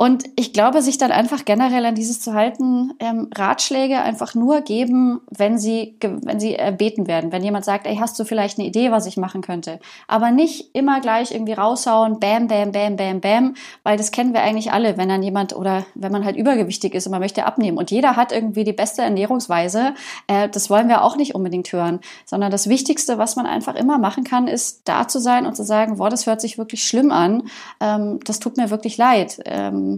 Und 0.00 0.24
ich 0.36 0.54
glaube, 0.54 0.80
sich 0.80 0.96
dann 0.96 1.12
einfach 1.12 1.44
generell 1.44 1.84
an 1.84 1.94
dieses 1.94 2.22
zu 2.22 2.32
halten, 2.32 2.94
ähm, 3.00 3.28
Ratschläge 3.36 4.00
einfach 4.00 4.34
nur 4.34 4.62
geben, 4.62 5.20
wenn 5.28 5.58
sie, 5.58 5.98
wenn 6.00 6.40
sie 6.40 6.56
erbeten 6.56 7.06
werden. 7.06 7.32
Wenn 7.32 7.44
jemand 7.44 7.66
sagt, 7.66 7.86
ey, 7.86 7.96
hast 7.96 8.18
du 8.18 8.24
vielleicht 8.24 8.58
eine 8.58 8.66
Idee, 8.66 8.92
was 8.92 9.04
ich 9.04 9.18
machen 9.18 9.42
könnte? 9.42 9.78
Aber 10.08 10.30
nicht 10.30 10.70
immer 10.74 11.02
gleich 11.02 11.32
irgendwie 11.32 11.52
raushauen, 11.52 12.18
bam, 12.18 12.48
bam, 12.48 12.72
bam, 12.72 12.96
bam, 12.96 13.20
bam, 13.20 13.54
weil 13.82 13.98
das 13.98 14.10
kennen 14.10 14.32
wir 14.32 14.40
eigentlich 14.40 14.72
alle, 14.72 14.96
wenn 14.96 15.10
dann 15.10 15.22
jemand 15.22 15.54
oder 15.54 15.84
wenn 15.94 16.12
man 16.12 16.24
halt 16.24 16.36
übergewichtig 16.36 16.94
ist 16.94 17.06
und 17.06 17.10
man 17.10 17.20
möchte 17.20 17.44
abnehmen 17.44 17.76
und 17.76 17.90
jeder 17.90 18.16
hat 18.16 18.32
irgendwie 18.32 18.64
die 18.64 18.72
beste 18.72 19.02
Ernährungsweise, 19.02 19.92
äh, 20.28 20.48
das 20.48 20.70
wollen 20.70 20.88
wir 20.88 21.04
auch 21.04 21.16
nicht 21.16 21.34
unbedingt 21.34 21.74
hören, 21.74 22.00
sondern 22.24 22.50
das 22.50 22.70
Wichtigste, 22.70 23.18
was 23.18 23.36
man 23.36 23.44
einfach 23.44 23.74
immer 23.74 23.98
machen 23.98 24.24
kann, 24.24 24.48
ist 24.48 24.80
da 24.88 25.08
zu 25.08 25.18
sein 25.20 25.44
und 25.44 25.56
zu 25.56 25.62
sagen, 25.62 25.98
boah, 25.98 26.08
das 26.08 26.26
hört 26.26 26.40
sich 26.40 26.56
wirklich 26.56 26.84
schlimm 26.84 27.12
an, 27.12 27.42
ähm, 27.80 28.18
das 28.24 28.38
tut 28.38 28.56
mir 28.56 28.70
wirklich 28.70 28.96
leid. 28.96 29.42
Ähm, 29.44 29.89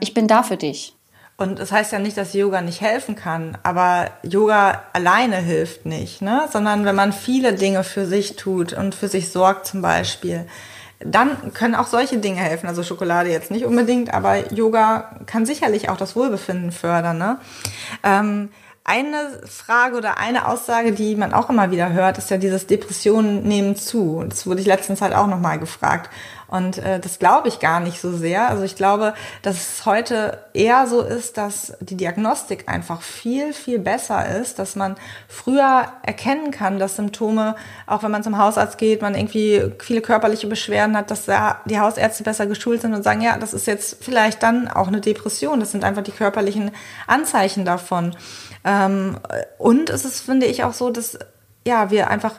ich 0.00 0.14
bin 0.14 0.28
da 0.28 0.42
für 0.42 0.56
dich. 0.56 0.94
Und 1.36 1.60
das 1.60 1.70
heißt 1.70 1.92
ja 1.92 2.00
nicht, 2.00 2.16
dass 2.16 2.32
Yoga 2.32 2.62
nicht 2.62 2.80
helfen 2.80 3.14
kann, 3.14 3.56
aber 3.62 4.10
Yoga 4.24 4.82
alleine 4.92 5.36
hilft 5.36 5.86
nicht, 5.86 6.20
ne? 6.20 6.48
sondern 6.50 6.84
wenn 6.84 6.96
man 6.96 7.12
viele 7.12 7.52
Dinge 7.52 7.84
für 7.84 8.06
sich 8.06 8.34
tut 8.34 8.72
und 8.72 8.92
für 8.94 9.06
sich 9.06 9.30
sorgt 9.30 9.64
zum 9.66 9.80
Beispiel, 9.80 10.46
dann 10.98 11.52
können 11.54 11.76
auch 11.76 11.86
solche 11.86 12.18
Dinge 12.18 12.40
helfen. 12.40 12.66
Also 12.66 12.82
Schokolade 12.82 13.30
jetzt 13.30 13.52
nicht 13.52 13.64
unbedingt, 13.64 14.12
aber 14.12 14.52
Yoga 14.52 15.16
kann 15.26 15.46
sicherlich 15.46 15.88
auch 15.90 15.96
das 15.96 16.16
Wohlbefinden 16.16 16.72
fördern. 16.72 17.18
Ne? 17.18 17.38
Ähm, 18.02 18.48
eine 18.82 19.40
Frage 19.44 19.96
oder 19.96 20.18
eine 20.18 20.48
Aussage, 20.48 20.92
die 20.92 21.14
man 21.14 21.34
auch 21.34 21.50
immer 21.50 21.70
wieder 21.70 21.92
hört, 21.92 22.18
ist 22.18 22.30
ja 22.30 22.38
dieses 22.38 22.66
Depressionen 22.66 23.42
nehmen 23.42 23.76
zu. 23.76 24.24
Das 24.28 24.46
wurde 24.46 24.60
ich 24.60 24.66
letztens 24.66 25.02
halt 25.02 25.14
auch 25.14 25.26
nochmal 25.26 25.58
gefragt. 25.58 26.10
Und 26.48 26.78
äh, 26.78 26.98
das 26.98 27.18
glaube 27.18 27.48
ich 27.48 27.60
gar 27.60 27.78
nicht 27.78 28.00
so 28.00 28.10
sehr. 28.10 28.48
Also 28.48 28.62
ich 28.62 28.74
glaube, 28.74 29.12
dass 29.42 29.56
es 29.56 29.86
heute 29.86 30.38
eher 30.54 30.86
so 30.86 31.02
ist, 31.02 31.36
dass 31.36 31.74
die 31.80 31.96
Diagnostik 31.96 32.68
einfach 32.68 33.02
viel, 33.02 33.52
viel 33.52 33.78
besser 33.78 34.26
ist, 34.40 34.58
dass 34.58 34.74
man 34.74 34.96
früher 35.28 35.92
erkennen 36.02 36.50
kann, 36.50 36.78
dass 36.78 36.96
Symptome, 36.96 37.54
auch 37.86 38.02
wenn 38.02 38.10
man 38.10 38.22
zum 38.22 38.38
Hausarzt 38.38 38.78
geht, 38.78 39.02
man 39.02 39.14
irgendwie 39.14 39.62
viele 39.78 40.00
körperliche 40.00 40.46
Beschwerden 40.46 40.96
hat, 40.96 41.10
dass 41.10 41.26
da 41.26 41.60
die 41.66 41.78
Hausärzte 41.78 42.24
besser 42.24 42.46
geschult 42.46 42.80
sind 42.80 42.94
und 42.94 43.02
sagen, 43.02 43.20
ja, 43.20 43.36
das 43.36 43.52
ist 43.52 43.66
jetzt 43.66 44.02
vielleicht 44.02 44.42
dann 44.42 44.68
auch 44.68 44.88
eine 44.88 45.02
Depression. 45.02 45.60
Das 45.60 45.72
sind 45.72 45.84
einfach 45.84 46.02
die 46.02 46.12
körperlichen 46.12 46.70
Anzeichen 47.06 47.66
davon. 47.66 48.16
Ähm, 48.64 49.18
und 49.58 49.90
es 49.90 50.06
ist, 50.06 50.20
finde 50.20 50.46
ich, 50.46 50.64
auch 50.64 50.72
so, 50.72 50.90
dass 50.90 51.18
ja, 51.66 51.90
wir 51.90 52.08
einfach 52.08 52.36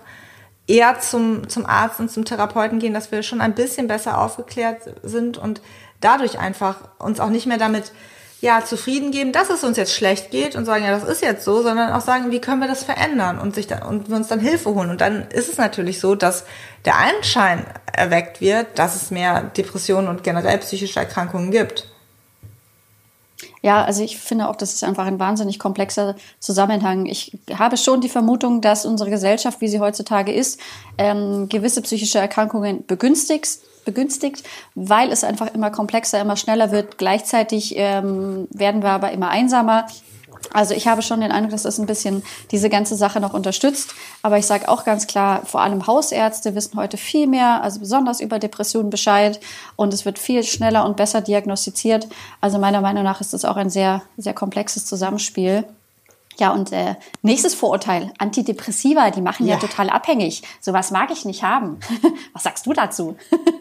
eher 0.70 1.00
zum, 1.00 1.50
zum 1.50 1.66
Arzt 1.66 2.00
und 2.00 2.12
zum 2.12 2.26
Therapeuten 2.26 2.80
gehen, 2.80 2.94
dass 2.94 3.12
wir 3.12 3.24
schon 3.24 3.42
ein 3.42 3.56
bisschen 3.56 3.88
besser 3.88 4.22
aufgeklärt 4.22 4.84
sind 5.02 5.38
und 5.38 5.62
dadurch 6.00 6.40
einfach 6.40 6.78
uns 7.00 7.20
auch 7.20 7.30
nicht 7.30 7.48
mehr 7.48 7.58
damit 7.58 7.92
ja, 8.40 8.64
zufrieden 8.64 9.12
geben, 9.12 9.34
dass 9.34 9.50
es 9.50 9.66
uns 9.66 9.76
jetzt 9.76 9.94
schlecht 9.94 10.32
geht 10.32 10.56
und 10.56 10.64
sagen, 10.64 10.86
ja, 10.86 10.92
das 10.92 11.04
ist 11.04 11.22
jetzt 11.22 11.44
so, 11.44 11.62
sondern 11.62 11.92
auch 11.92 12.02
sagen, 12.02 12.32
wie 12.32 12.40
können 12.40 12.62
wir 12.62 12.70
das 12.70 12.84
verändern 12.84 13.38
und 13.40 13.54
sich 13.54 13.68
dann, 13.68 13.82
und 13.84 14.08
wir 14.08 14.16
uns 14.16 14.30
dann 14.30 14.40
Hilfe 14.40 14.74
holen. 14.74 14.92
Und 14.92 15.02
dann 15.02 15.28
ist 15.28 15.50
es 15.50 15.58
natürlich 15.58 16.00
so, 16.00 16.16
dass 16.16 16.46
der 16.86 16.96
Anschein 16.96 17.66
erweckt 17.92 18.40
wird, 18.40 18.80
dass 18.80 18.96
es 18.96 19.12
mehr 19.12 19.42
Depressionen 19.58 20.08
und 20.08 20.24
generell 20.24 20.60
psychische 20.60 21.00
Erkrankungen 21.00 21.52
gibt. 21.52 21.92
Ja, 23.62 23.84
also 23.84 24.04
ich 24.04 24.18
finde 24.18 24.48
auch, 24.48 24.56
das 24.56 24.74
ist 24.74 24.84
einfach 24.84 25.06
ein 25.06 25.20
wahnsinnig 25.20 25.60
komplexer 25.60 26.16
Zusammenhang. 26.40 27.06
Ich 27.06 27.38
habe 27.54 27.76
schon 27.78 28.00
die 28.00 28.10
Vermutung, 28.10 28.62
dass 28.62 28.86
unsere 28.86 29.10
Gesellschaft, 29.10 29.60
wie 29.60 29.68
sie 29.68 29.80
heutzutage 29.80 30.32
ist, 30.32 30.60
ähm, 30.98 31.50
gewisse 31.50 31.82
psychische 31.82 32.20
Erkrankungen 32.20 32.86
begünstigt, 32.86 33.60
begünstigt, 33.84 34.44
weil 34.76 35.12
es 35.12 35.24
einfach 35.24 35.54
immer 35.54 35.72
komplexer, 35.72 36.22
immer 36.22 36.38
schneller 36.38 36.72
wird. 36.72 36.98
Gleichzeitig 36.98 37.74
ähm, 37.76 38.48
werden 38.52 38.82
wir 38.82 38.92
aber 38.92 39.12
immer 39.12 39.30
einsamer. 39.30 39.88
Also 40.52 40.74
ich 40.74 40.88
habe 40.88 41.02
schon 41.02 41.22
den 41.22 41.32
Eindruck, 41.32 41.52
dass 41.52 41.64
das 41.64 41.80
ein 41.80 41.86
bisschen 41.86 42.24
diese 42.52 42.70
ganze 42.70 42.96
Sache 42.96 43.20
noch 43.20 43.34
unterstützt. 43.34 43.94
Aber 44.22 44.38
ich 44.38 44.46
sage 44.46 44.68
auch 44.68 44.84
ganz 44.84 45.08
klar, 45.08 45.46
vor 45.46 45.62
allem 45.62 45.86
Hausärzte 45.86 46.56
wissen 46.56 46.78
heute 46.78 46.98
viel 46.98 47.28
mehr, 47.28 47.62
also 47.62 47.80
besonders 47.80 48.20
über 48.20 48.40
Depressionen 48.40 48.90
Bescheid. 48.90 49.40
Und 49.76 49.94
es 49.94 50.06
wird 50.06 50.20
viel 50.20 50.44
schneller 50.44 50.86
und 50.86 50.98
besser 50.98 51.22
diagnostiziert. 51.22 52.08
Also 52.42 52.58
meiner 52.58 52.82
Meinung 52.82 53.04
nach 53.04 53.22
ist 53.22 53.34
das 53.34 53.46
auch 53.46 53.58
ein 53.58 53.70
sehr, 53.70 54.02
sehr 54.18 54.34
komplexes 54.34 54.86
Zusammenspiel. 54.86 55.66
Ja, 56.40 56.52
und 56.52 56.72
äh, 56.72 56.96
nächstes 57.22 57.54
Vorurteil, 57.54 58.14
Antidepressiva, 58.18 59.12
die 59.12 59.22
machen 59.22 59.46
ja, 59.46 59.56
ja 59.56 59.60
total 59.60 59.90
abhängig. 59.90 60.42
Sowas 60.62 60.90
mag 60.90 61.12
ich 61.12 61.26
nicht 61.26 61.44
haben. 61.44 61.80
Was 62.34 62.44
sagst 62.44 62.66
du 62.66 62.74
dazu? 62.74 63.18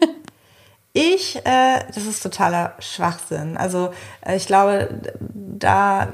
Ich, 0.91 1.35
äh, 1.45 1.85
das 1.93 2.05
ist 2.05 2.23
totaler 2.23 2.73
Schwachsinn. 2.79 3.57
Also 3.57 3.91
äh, 4.25 4.35
ich 4.35 4.47
glaube, 4.47 5.01
da 5.21 6.07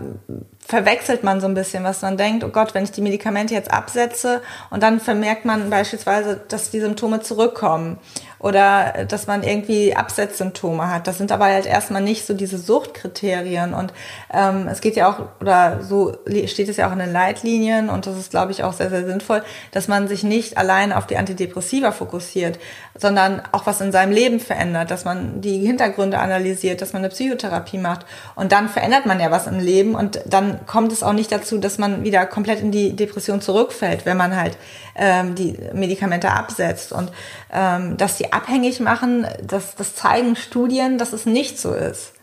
verwechselt 0.68 1.24
man 1.24 1.42
so 1.42 1.48
ein 1.48 1.54
bisschen, 1.54 1.84
was 1.84 2.02
man 2.02 2.18
denkt, 2.18 2.44
oh 2.44 2.50
Gott, 2.50 2.74
wenn 2.74 2.84
ich 2.84 2.92
die 2.92 3.02
Medikamente 3.02 3.54
jetzt 3.54 3.72
absetze 3.72 4.42
und 4.72 4.82
dann 4.82 5.00
vermerkt 5.00 5.46
man 5.46 5.70
beispielsweise, 5.70 6.42
dass 6.48 6.72
die 6.72 6.80
Symptome 6.80 7.22
zurückkommen 7.22 8.00
oder 8.40 9.06
dass 9.08 9.26
man 9.26 9.42
irgendwie 9.42 9.96
Absetzsymptome 9.96 10.90
hat. 10.92 11.08
Das 11.08 11.18
sind 11.18 11.32
aber 11.32 11.46
halt 11.46 11.66
erstmal 11.66 12.02
nicht 12.02 12.28
so 12.28 12.36
diese 12.36 12.60
Suchtkriterien. 12.60 13.74
Und 13.74 13.92
ähm, 14.32 14.68
es 14.70 14.82
geht 14.82 14.96
ja 14.96 15.10
auch, 15.10 15.42
oder 15.42 15.82
so 15.82 16.18
steht 16.46 16.70
es 16.70 16.78
ja 16.78 16.88
auch 16.88 16.92
in 16.92 17.00
den 17.00 17.12
Leitlinien 17.12 17.90
und 17.90 18.06
das 18.06 18.18
ist, 18.18 18.32
glaube 18.32 18.52
ich, 18.52 18.64
auch 18.64 18.74
sehr, 18.74 18.90
sehr 18.90 19.06
sinnvoll, 19.06 19.44
dass 19.72 19.88
man 19.88 20.08
sich 20.08 20.24
nicht 20.24 20.58
allein 20.58 20.94
auf 20.94 21.08
die 21.08 21.18
Antidepressiva 21.18 21.92
fokussiert, 21.92 22.60
sondern 22.94 23.42
auch 23.52 23.66
was 23.66 23.82
in 23.82 23.92
seinem 23.92 24.12
Leben 24.12 24.40
verändert, 24.40 24.92
dass 24.92 25.06
man 25.06 25.42
die 25.42 25.66
Hintergründe 25.66 26.20
analysiert, 26.20 26.82
dass 26.82 26.94
man 26.94 27.02
eine 27.02 27.10
Psychotherapie 27.10 27.78
macht. 27.78 28.06
Und 28.36 28.52
dann 28.52 28.70
verändert 28.70 29.06
man 29.06 29.20
ja 29.20 29.32
was 29.32 29.48
im 29.48 29.60
Leben 29.60 29.96
und 29.96 30.20
dann 30.26 30.55
kommt 30.66 30.92
es 30.92 31.04
auch 31.04 31.14
nicht 31.14 31.32
dazu, 31.32 31.58
dass 31.58 31.78
man 31.78 32.04
wieder 32.04 32.26
komplett 32.26 32.60
in 32.60 32.72
die 32.72 32.96
Depression 32.96 33.42
zurückfällt, 33.42 34.06
wenn 34.06 34.18
man 34.18 34.36
halt 34.36 34.58
ähm, 34.96 35.36
die 35.36 35.58
Medikamente 35.74 36.32
absetzt. 36.32 36.92
Und 36.92 37.12
ähm, 37.52 37.98
dass 37.98 38.18
die 38.18 38.34
abhängig 38.34 38.80
machen, 38.80 39.28
das, 39.44 39.76
das 39.76 39.96
zeigen 39.96 40.36
Studien, 40.36 40.98
dass 40.98 41.14
es 41.14 41.26
nicht 41.26 41.60
so 41.60 41.74
ist. 41.74 42.14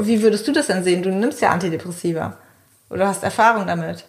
Wie 0.00 0.22
würdest 0.22 0.46
du 0.46 0.52
das 0.52 0.66
denn 0.66 0.84
sehen? 0.84 1.02
Du 1.02 1.10
nimmst 1.10 1.40
ja 1.40 1.50
Antidepressiva 1.50 2.36
oder 2.90 3.08
hast 3.08 3.22
Erfahrung 3.22 3.66
damit. 3.66 4.04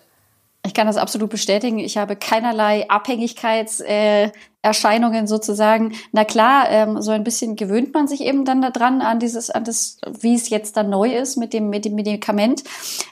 Ich 0.65 0.73
kann 0.73 0.87
das 0.87 0.97
absolut 0.97 1.29
bestätigen. 1.29 1.79
Ich 1.79 1.97
habe 1.97 2.15
keinerlei 2.15 2.87
Abhängigkeitserscheinungen 2.89 4.29
äh, 4.29 4.31
sozusagen. 5.25 5.93
Na 6.11 6.23
klar, 6.23 6.69
ähm, 6.69 7.01
so 7.01 7.11
ein 7.11 7.23
bisschen 7.23 7.55
gewöhnt 7.55 7.93
man 7.93 8.07
sich 8.07 8.21
eben 8.21 8.45
dann 8.45 8.61
daran 8.61 9.01
an 9.01 9.19
dieses, 9.19 9.49
an 9.49 9.63
das, 9.63 9.97
wie 10.19 10.35
es 10.35 10.49
jetzt 10.49 10.77
dann 10.77 10.89
neu 10.89 11.11
ist 11.11 11.37
mit 11.37 11.53
dem, 11.53 11.69
mit 11.69 11.85
dem 11.85 11.95
Medikament. 11.95 12.63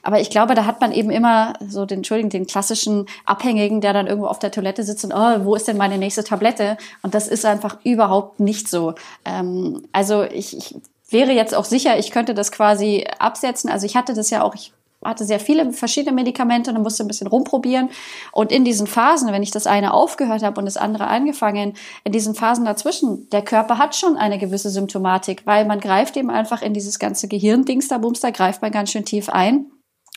Aber 0.03 0.20
ich 0.20 0.29
glaube, 0.29 0.56
da 0.56 0.65
hat 0.65 0.82
man 0.82 0.91
eben 0.91 1.10
immer 1.10 1.53
so 1.68 1.86
den, 1.86 2.00
Entschuldigung, 2.00 2.29
den 2.29 2.48
klassischen 2.48 3.08
Abhängigen, 3.25 3.82
der 3.82 3.94
dann 3.94 4.08
irgendwo 4.08 4.27
auf 4.27 4.39
der 4.39 4.51
Toilette 4.51 4.84
sitzt 4.84 5.06
und, 5.06 5.13
oh, 5.13 5.46
wo 5.46 5.56
ist 5.56 5.68
denn 5.68 5.77
meine 5.77 5.98
nächste 5.98 6.24
Tablette? 6.24 6.77
Und 7.01 7.15
das 7.15 7.27
ist 7.27 7.46
einfach 7.46 7.77
überhaupt 7.84 8.39
nicht 8.39 8.70
so. 8.70 8.94
Ähm, 9.25 9.84
also 9.91 10.24
ich, 10.24 10.56
ich 10.56 10.75
wäre 11.10 11.32
jetzt 11.32 11.56
auch 11.56 11.65
sicher, 11.65 11.98
ich 11.98 12.12
könnte 12.12 12.34
das 12.34 12.51
quasi 12.51 13.06
absetzen. 13.18 13.70
Also 13.70 13.86
ich 13.86 13.96
hatte 13.96 14.13
das 14.13 14.29
ja 14.29 14.44
auch, 14.44 14.56
ich 14.56 14.74
hatte 15.03 15.25
sehr 15.25 15.39
viele 15.39 15.72
verschiedene 15.72 16.13
Medikamente 16.13 16.72
und 16.72 16.82
musste 16.82 17.03
ein 17.03 17.08
bisschen 17.08 17.27
rumprobieren. 17.27 17.89
Und 18.32 18.51
in 18.51 18.65
diesen 18.65 18.88
Phasen, 18.88 19.32
wenn 19.32 19.44
ich 19.44 19.51
das 19.51 19.68
eine 19.68 19.94
aufgehört 19.94 20.44
habe 20.44 20.60
und 20.60 20.65
das 20.65 20.77
andere 20.77 21.08
angefangen, 21.08 21.74
in 22.03 22.12
diesen 22.12 22.36
Phasen 22.36 22.65
dazwischen, 22.65 23.29
der 23.29 23.41
Körper 23.41 23.77
hat 23.77 23.96
schon 23.96 24.18
eine 24.18 24.38
gewisse 24.38 24.70
Symptomatik, 24.70 25.44
weil 25.46 25.65
man 25.65 25.79
greift 25.79 26.18
eben 26.18 26.29
einfach 26.29 26.62
in 26.62 26.74
dieses 26.74 27.00
ganze 27.00 27.27
Gehirndings 27.27 27.88
da 27.88 27.98
Bums, 27.98 28.20
da 28.20 28.32
greift 28.32 28.62
man 28.62 28.72
ganz 28.72 28.91
schön 28.91 29.06
tief 29.06 29.29
ein. 29.29 29.68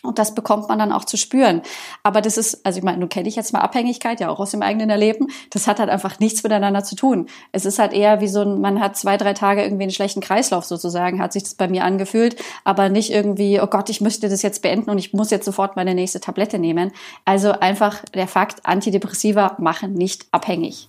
Und 0.02 0.18
das 0.18 0.34
bekommt 0.34 0.68
man 0.68 0.78
dann 0.78 0.92
auch 0.92 1.04
zu 1.04 1.16
spüren. 1.16 1.62
Aber 2.02 2.20
das 2.20 2.36
ist, 2.36 2.66
also 2.66 2.78
ich 2.78 2.84
meine, 2.84 2.98
nun 2.98 3.08
kenne 3.08 3.28
ich 3.28 3.36
jetzt 3.36 3.52
mal 3.52 3.60
Abhängigkeit, 3.60 4.18
ja 4.20 4.30
auch 4.30 4.40
aus 4.40 4.50
dem 4.50 4.62
eigenen 4.62 4.90
Erleben. 4.90 5.28
Das 5.50 5.68
hat 5.68 5.78
halt 5.78 5.90
einfach 5.90 6.18
nichts 6.18 6.42
miteinander 6.42 6.82
zu 6.82 6.96
tun. 6.96 7.26
Es 7.52 7.64
ist 7.64 7.78
halt 7.78 7.92
eher 7.92 8.20
wie 8.20 8.28
so 8.28 8.40
ein, 8.40 8.60
man 8.60 8.80
hat 8.80 8.96
zwei, 8.96 9.16
drei 9.16 9.32
Tage 9.32 9.62
irgendwie 9.62 9.84
einen 9.84 9.92
schlechten 9.92 10.20
Kreislauf 10.20 10.64
sozusagen, 10.64 11.22
hat 11.22 11.32
sich 11.32 11.44
das 11.44 11.54
bei 11.54 11.68
mir 11.68 11.84
angefühlt. 11.84 12.36
Aber 12.64 12.88
nicht 12.88 13.12
irgendwie, 13.12 13.60
oh 13.60 13.66
Gott, 13.66 13.90
ich 13.90 14.00
müsste 14.00 14.28
das 14.28 14.42
jetzt 14.42 14.62
beenden 14.62 14.90
und 14.90 14.98
ich 14.98 15.12
muss 15.12 15.30
jetzt 15.30 15.44
sofort 15.44 15.76
meine 15.76 15.94
nächste 15.94 16.20
Tablette 16.20 16.58
nehmen. 16.58 16.90
Also 17.24 17.52
einfach 17.52 18.04
der 18.14 18.26
Fakt, 18.26 18.66
Antidepressiva 18.66 19.56
machen 19.58 19.94
nicht 19.94 20.26
abhängig. 20.32 20.88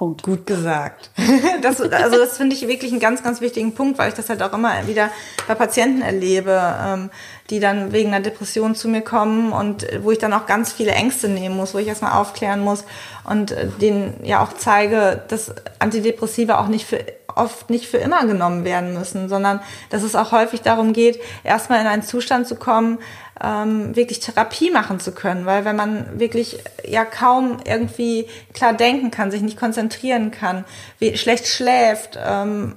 Punkt. 0.00 0.22
Gut 0.22 0.46
gesagt. 0.46 1.10
Das, 1.62 1.78
also 1.78 2.16
das 2.16 2.38
finde 2.38 2.56
ich 2.56 2.66
wirklich 2.66 2.90
einen 2.90 3.00
ganz, 3.00 3.22
ganz 3.22 3.42
wichtigen 3.42 3.74
Punkt, 3.74 3.98
weil 3.98 4.08
ich 4.08 4.14
das 4.14 4.30
halt 4.30 4.42
auch 4.42 4.54
immer 4.54 4.86
wieder 4.86 5.10
bei 5.46 5.54
Patienten 5.54 6.00
erlebe, 6.00 6.58
ähm, 6.82 7.10
die 7.50 7.60
dann 7.60 7.92
wegen 7.92 8.08
einer 8.08 8.24
Depression 8.24 8.74
zu 8.74 8.88
mir 8.88 9.02
kommen 9.02 9.52
und 9.52 9.86
wo 10.02 10.10
ich 10.10 10.16
dann 10.16 10.32
auch 10.32 10.46
ganz 10.46 10.72
viele 10.72 10.92
Ängste 10.92 11.28
nehmen 11.28 11.54
muss, 11.54 11.74
wo 11.74 11.78
ich 11.78 11.86
erstmal 11.86 12.12
aufklären 12.12 12.60
muss 12.60 12.84
und 13.24 13.50
äh, 13.50 13.66
denen 13.78 14.24
ja 14.24 14.42
auch 14.42 14.54
zeige, 14.54 15.22
dass 15.28 15.52
Antidepressiva 15.80 16.58
auch 16.58 16.68
nicht 16.68 16.86
für 16.86 17.04
oft 17.36 17.70
nicht 17.70 17.86
für 17.86 17.98
immer 17.98 18.24
genommen 18.26 18.64
werden 18.64 18.94
müssen, 18.94 19.28
sondern 19.28 19.60
dass 19.90 20.02
es 20.02 20.16
auch 20.16 20.32
häufig 20.32 20.62
darum 20.62 20.92
geht, 20.92 21.20
erstmal 21.44 21.80
in 21.80 21.86
einen 21.86 22.02
Zustand 22.02 22.46
zu 22.46 22.56
kommen, 22.56 22.98
ähm, 23.42 23.96
wirklich 23.96 24.20
Therapie 24.20 24.70
machen 24.70 25.00
zu 25.00 25.12
können. 25.12 25.46
Weil 25.46 25.64
wenn 25.64 25.76
man 25.76 26.20
wirklich 26.20 26.58
ja 26.86 27.04
kaum 27.04 27.58
irgendwie 27.64 28.26
klar 28.52 28.72
denken 28.72 29.10
kann, 29.10 29.30
sich 29.30 29.42
nicht 29.42 29.58
konzentrieren 29.58 30.30
kann, 30.30 30.64
wie, 30.98 31.16
schlecht 31.16 31.46
schläft 31.46 32.18
ähm, 32.22 32.76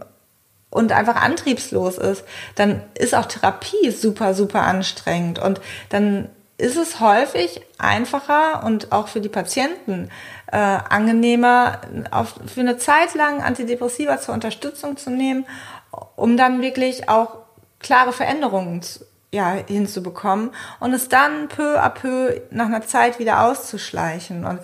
und 0.70 0.92
einfach 0.92 1.16
antriebslos 1.16 1.98
ist, 1.98 2.24
dann 2.56 2.82
ist 2.98 3.14
auch 3.14 3.26
Therapie 3.26 3.92
super, 3.92 4.34
super 4.34 4.64
anstrengend. 4.64 5.40
Und 5.40 5.62
dann 5.90 6.30
ist 6.58 6.78
es 6.78 7.00
häufig 7.00 7.62
einfacher 7.78 8.64
und 8.64 8.92
auch 8.92 9.08
für 9.08 9.20
die 9.20 9.30
Patienten 9.30 10.10
äh, 10.52 10.58
angenehmer, 10.58 11.82
auf, 12.12 12.36
für 12.46 12.62
eine 12.62 12.78
Zeit 12.78 13.16
lang 13.16 13.42
Antidepressiva 13.42 14.20
zur 14.20 14.34
Unterstützung 14.34 14.96
zu 14.96 15.10
nehmen, 15.10 15.46
um 16.16 16.38
dann 16.38 16.62
wirklich 16.62 17.10
auch 17.10 17.38
klare 17.80 18.14
Veränderungen 18.14 18.82
ja, 19.34 19.56
hinzubekommen 19.68 20.52
und 20.80 20.94
es 20.94 21.10
dann 21.10 21.48
peu 21.48 21.80
à 21.80 21.90
peu 21.90 22.40
nach 22.52 22.68
einer 22.68 22.84
Zeit 22.84 23.18
wieder 23.18 23.44
auszuschleichen. 23.46 24.46
Und 24.46 24.60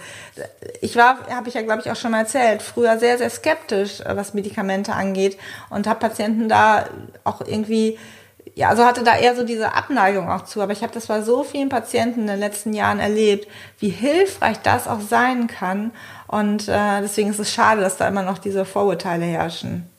ich 0.80 0.96
war, 0.96 1.18
habe 1.28 1.50
ich 1.50 1.56
ja, 1.56 1.64
glaube 1.64 1.82
ich, 1.82 1.92
auch 1.92 1.96
schon 1.96 2.12
mal 2.12 2.20
erzählt, 2.20 2.62
früher 2.62 3.00
sehr, 3.00 3.18
sehr 3.18 3.32
skeptisch, 3.32 4.02
äh, 4.02 4.16
was 4.16 4.36
Medikamente 4.36 4.94
angeht 4.94 5.40
und 5.72 5.88
habe 5.88 6.00
Patienten 6.00 6.50
da 6.50 6.86
auch 7.24 7.42
irgendwie, 7.42 7.98
ja, 8.54 8.70
also 8.70 8.86
hatte 8.86 9.04
da 9.04 9.18
eher 9.18 9.36
so 9.36 9.44
diese 9.44 9.74
Abneigung 9.74 10.30
auch 10.30 10.44
zu. 10.44 10.62
Aber 10.62 10.72
ich 10.72 10.84
habe 10.84 10.94
das 10.94 11.08
bei 11.08 11.24
so 11.24 11.44
vielen 11.44 11.70
Patienten 11.70 12.22
in 12.22 12.28
den 12.28 12.40
letzten 12.40 12.74
Jahren 12.74 13.00
erlebt, 13.00 13.48
wie 13.80 13.90
hilfreich 13.90 14.60
das 14.62 14.88
auch 14.88 15.02
sein 15.02 15.48
kann. 15.48 15.92
Und 16.28 16.68
äh, 16.68 17.02
deswegen 17.02 17.32
ist 17.32 17.40
es 17.40 17.52
schade, 17.52 17.82
dass 17.82 17.98
da 17.98 18.08
immer 18.08 18.22
noch 18.22 18.38
diese 18.38 18.66
Vorurteile 18.66 19.26
herrschen. 19.26 19.90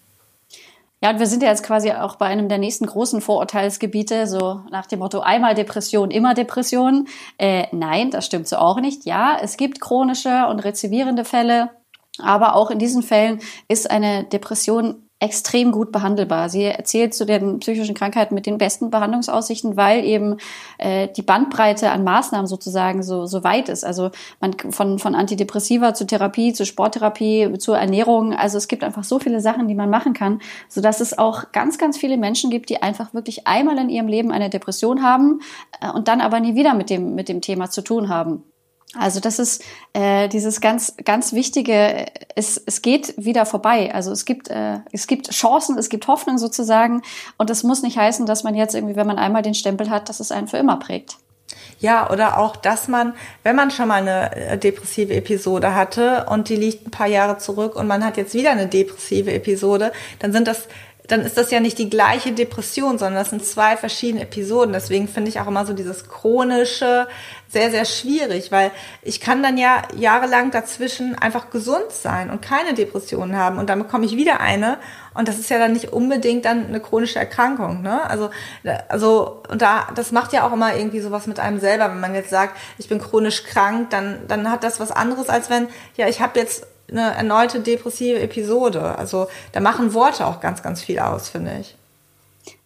Ja, 1.03 1.11
und 1.11 1.19
wir 1.19 1.27
sind 1.27 1.43
ja 1.43 1.49
jetzt 1.49 1.63
quasi 1.63 1.91
auch 1.93 2.17
bei 2.17 2.27
einem 2.27 2.51
der 2.51 2.59
nächsten 2.59 2.85
großen 2.85 3.23
Vorurteilsgebiete, 3.23 4.27
so 4.27 4.61
nach 4.71 4.85
dem 4.85 4.99
Motto 4.99 5.21
einmal 5.21 5.55
Depression, 5.55 6.11
immer 6.11 6.35
Depression. 6.35 7.09
Äh, 7.39 7.69
nein, 7.73 8.11
das 8.11 8.27
stimmt 8.27 8.47
so 8.47 8.57
auch 8.57 8.81
nicht. 8.81 9.07
Ja, 9.07 9.39
es 9.41 9.57
gibt 9.57 9.81
chronische 9.81 10.47
und 10.49 10.61
rezivierende 10.61 11.25
Fälle, 11.25 11.71
aber 12.19 12.55
auch 12.55 12.71
in 12.71 12.79
diesen 12.79 13.03
Fällen 13.03 13.41
ist 13.67 13.91
eine 13.91 14.25
Depression 14.25 15.10
extrem 15.21 15.71
gut 15.71 15.93
behandelbar. 15.93 16.49
Sie 16.49 16.65
erzählt 16.65 17.13
zu 17.13 17.27
den 17.27 17.61
psychischen 17.61 17.95
Krankheiten 17.95 18.35
mit 18.35 18.47
den 18.47 18.57
besten 18.57 18.91
Behandlungsaussichten, 18.91 19.77
weil 19.77 20.03
eben 20.03 20.39
äh, 20.79 21.09
die 21.09 21.21
Bandbreite 21.23 21.91
an 21.91 22.05
Maßnahmen 22.05 22.47
sozusagen 22.47 23.03
so, 23.03 23.27
so 23.27 23.45
weit 23.45 23.69
ist. 23.69 23.85
Also 23.85 24.11
man 24.41 24.55
von, 24.71 24.99
von 24.99 25.15
Antidepressiva 25.15 25.93
zu 25.93 26.07
Therapie, 26.07 26.55
zu 26.55 26.65
Sporttherapie, 26.65 27.59
zur 27.59 27.77
Ernährung. 27.77 28.35
Also 28.35 28.57
es 28.57 28.67
gibt 28.67 28.83
einfach 28.83 29.05
so 29.05 29.19
viele 29.19 29.43
Sachen, 29.43 29.69
die 29.69 29.75
man 29.75 29.91
machen 29.91 30.15
kann, 30.15 30.41
so 30.69 30.81
dass 30.81 31.01
es 31.01 31.19
auch 31.19 31.53
ganz, 31.53 31.77
ganz 31.77 31.99
viele 31.99 32.17
Menschen 32.17 32.51
gibt, 32.51 32.71
die 32.71 32.83
einfach 32.83 33.13
wirklich 33.13 33.47
einmal 33.47 33.77
in 33.77 33.91
ihrem 33.91 34.09
Leben 34.09 34.33
eine 34.33 34.49
Depression 34.49 35.03
haben 35.03 35.41
äh, 35.83 35.91
und 35.91 36.09
dann 36.09 36.23
aber 36.23 36.41
nie 36.41 36.55
wieder 36.55 36.73
mit 36.73 36.89
dem, 36.89 37.15
mit 37.15 37.29
dem 37.29 37.43
Thema 37.43 37.69
zu 37.69 37.83
tun 37.83 38.09
haben. 38.09 38.45
Also 38.99 39.21
das 39.21 39.39
ist 39.39 39.63
äh, 39.93 40.29
dieses 40.29 40.61
ganz 40.61 40.95
ganz 41.05 41.33
wichtige. 41.33 42.07
Es, 42.35 42.61
es 42.67 42.83
geht 42.83 43.15
wieder 43.17 43.47
vorbei. 43.47 43.95
Also 43.95 44.11
es 44.11 44.25
gibt 44.25 44.49
äh, 44.49 44.79
es 44.91 45.07
gibt 45.07 45.31
Chancen, 45.31 45.79
es 45.79 45.89
gibt 45.89 46.09
Hoffnung 46.09 46.39
sozusagen. 46.39 47.03
Und 47.37 47.51
das 47.51 47.63
muss 47.63 47.83
nicht 47.83 47.97
heißen, 47.97 48.27
dass 48.27 48.43
man 48.43 48.55
jetzt 48.55 48.75
irgendwie, 48.75 48.97
wenn 48.97 49.07
man 49.07 49.19
einmal 49.19 49.43
den 49.43 49.55
Stempel 49.55 49.91
hat, 49.91 50.09
dass 50.09 50.19
es 50.19 50.33
einen 50.33 50.49
für 50.49 50.57
immer 50.57 50.79
prägt. 50.79 51.19
Ja, 51.79 52.11
oder 52.11 52.39
auch, 52.39 52.57
dass 52.57 52.89
man, 52.89 53.15
wenn 53.43 53.57
man 53.57 53.71
schon 53.71 53.89
mal 53.89 54.03
eine 54.03 54.37
äh, 54.37 54.59
depressive 54.59 55.15
Episode 55.15 55.75
hatte 55.75 56.27
und 56.29 56.49
die 56.49 56.57
liegt 56.57 56.87
ein 56.87 56.91
paar 56.91 57.07
Jahre 57.07 57.39
zurück 57.39 57.75
und 57.75 57.87
man 57.87 58.05
hat 58.05 58.19
jetzt 58.19 58.35
wieder 58.35 58.51
eine 58.51 58.67
depressive 58.67 59.33
Episode, 59.33 59.93
dann 60.19 60.33
sind 60.33 60.47
das 60.47 60.69
dann 61.11 61.23
ist 61.23 61.37
das 61.37 61.51
ja 61.51 61.59
nicht 61.59 61.79
die 61.79 61.91
gleiche 61.91 62.33
Depression, 62.33 62.99
sondern 62.99 63.17
das 63.17 63.31
sind 63.31 63.45
zwei 63.45 63.77
verschiedene 63.77 64.23
Episoden. 64.23 64.73
Deswegen 64.73 65.09
finde 65.09 65.31
ich 65.31 65.41
auch 65.41 65.49
immer 65.49 65.67
so 65.67 65.73
dieses 65.73 66.09
chronische 66.09 67.09
sehr, 67.49 67.73
sehr 67.73 67.85
schwierig, 67.85 68.53
weil 68.53 68.71
ich 69.03 69.21
kann 69.21 69.43
dann 69.43 69.59
ja 69.59 69.83
jahrelang 69.97 70.53
dazwischen 70.53 71.17
einfach 71.17 71.51
gesund 71.51 71.91
sein 71.91 72.31
und 72.31 72.43
keine 72.43 72.75
Depressionen 72.75 73.37
haben 73.37 73.59
und 73.59 73.69
dann 73.69 73.81
bekomme 73.81 74.07
ich 74.07 74.17
wieder 74.17 74.39
eine 74.41 74.79
und 75.15 75.27
das 75.27 75.41
ist 75.41 75.51
ja 75.51 75.59
dann 75.59 75.73
nicht 75.73 75.93
unbedingt 75.93 76.45
dann 76.45 76.69
eine 76.69 76.79
chronische 76.79 77.19
Erkrankung, 77.19 77.83
ne? 77.83 78.09
Also, 78.09 78.31
also, 78.89 79.43
und 79.49 79.61
da, 79.61 79.89
das 79.97 80.13
macht 80.13 80.33
ja 80.33 80.47
auch 80.47 80.53
immer 80.53 80.77
irgendwie 80.77 81.01
sowas 81.01 81.27
mit 81.27 81.41
einem 81.41 81.59
selber, 81.59 81.91
wenn 81.91 81.99
man 81.99 82.15
jetzt 82.15 82.31
sagt, 82.31 82.57
ich 82.79 82.89
bin 82.89 83.01
chronisch 83.01 83.43
krank, 83.43 83.91
dann, 83.91 84.29
dann 84.29 84.49
hat 84.49 84.63
das 84.63 84.79
was 84.79 84.93
anderes, 84.93 85.29
als 85.29 85.51
wenn, 85.51 85.67
ja, 85.97 86.09
ich 86.09 86.21
habe 86.21 86.39
jetzt 86.39 86.67
eine 86.91 87.15
erneute 87.15 87.61
depressive 87.61 88.21
Episode. 88.21 88.97
Also 88.99 89.29
da 89.53 89.61
machen 89.61 89.95
Worte 89.95 90.27
auch 90.27 90.41
ganz, 90.41 90.63
ganz 90.63 90.83
viel 90.83 90.99
aus, 90.99 91.29
finde 91.29 91.59
ich. 91.61 91.77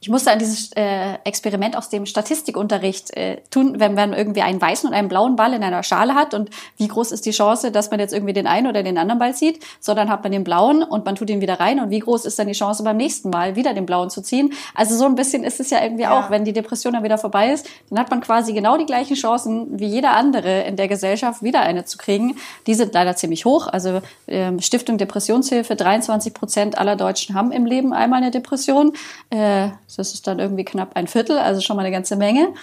Ich 0.04 0.10
musste 0.10 0.30
an 0.30 0.38
dieses 0.38 0.70
äh, 0.76 1.14
Experiment 1.24 1.78
aus 1.78 1.88
dem 1.88 2.04
Statistikunterricht 2.04 3.16
äh, 3.16 3.38
tun, 3.48 3.80
wenn 3.80 3.94
man 3.94 4.12
irgendwie 4.12 4.42
einen 4.42 4.60
weißen 4.60 4.86
und 4.86 4.94
einen 4.94 5.08
blauen 5.08 5.34
Ball 5.34 5.54
in 5.54 5.64
einer 5.64 5.82
Schale 5.82 6.14
hat 6.14 6.34
und 6.34 6.50
wie 6.76 6.88
groß 6.88 7.10
ist 7.10 7.24
die 7.24 7.30
Chance, 7.30 7.72
dass 7.72 7.90
man 7.90 8.00
jetzt 8.00 8.12
irgendwie 8.12 8.34
den 8.34 8.46
einen 8.46 8.66
oder 8.66 8.82
den 8.82 8.98
anderen 8.98 9.18
Ball 9.18 9.34
zieht, 9.34 9.64
sondern 9.80 10.10
hat 10.10 10.22
man 10.22 10.30
den 10.30 10.44
blauen 10.44 10.82
und 10.82 11.06
man 11.06 11.16
tut 11.16 11.30
ihn 11.30 11.40
wieder 11.40 11.58
rein 11.58 11.80
und 11.80 11.88
wie 11.88 12.00
groß 12.00 12.26
ist 12.26 12.38
dann 12.38 12.48
die 12.48 12.52
Chance 12.52 12.82
beim 12.82 12.98
nächsten 12.98 13.30
Mal 13.30 13.56
wieder 13.56 13.72
den 13.72 13.86
blauen 13.86 14.10
zu 14.10 14.20
ziehen. 14.20 14.52
Also 14.74 14.94
so 14.94 15.06
ein 15.06 15.14
bisschen 15.14 15.42
ist 15.42 15.58
es 15.58 15.70
ja 15.70 15.82
irgendwie 15.82 16.02
ja. 16.02 16.20
auch, 16.20 16.28
wenn 16.28 16.44
die 16.44 16.52
Depression 16.52 16.92
dann 16.92 17.02
wieder 17.02 17.16
vorbei 17.16 17.50
ist, 17.50 17.66
dann 17.88 17.98
hat 17.98 18.10
man 18.10 18.20
quasi 18.20 18.52
genau 18.52 18.76
die 18.76 18.84
gleichen 18.84 19.16
Chancen 19.16 19.80
wie 19.80 19.86
jeder 19.86 20.10
andere 20.10 20.64
in 20.64 20.76
der 20.76 20.88
Gesellschaft 20.88 21.42
wieder 21.42 21.62
eine 21.62 21.86
zu 21.86 21.96
kriegen. 21.96 22.36
Die 22.66 22.74
sind 22.74 22.92
leider 22.92 23.16
ziemlich 23.16 23.46
hoch. 23.46 23.68
Also 23.68 24.02
ähm, 24.28 24.60
Stiftung 24.60 24.98
Depressionshilfe, 24.98 25.76
23 25.76 26.34
Prozent 26.34 26.76
aller 26.76 26.96
Deutschen 26.96 27.34
haben 27.34 27.52
im 27.52 27.64
Leben 27.64 27.94
einmal 27.94 28.20
eine 28.20 28.30
Depression. 28.30 28.92
Äh, 29.30 29.68
das 29.98 30.14
ist 30.14 30.26
dann 30.26 30.38
irgendwie 30.38 30.64
knapp 30.64 30.96
ein 30.96 31.06
Viertel, 31.06 31.38
also 31.38 31.60
schon 31.60 31.76
mal 31.76 31.82
eine 31.82 31.92
ganze 31.92 32.16
Menge. 32.16 32.54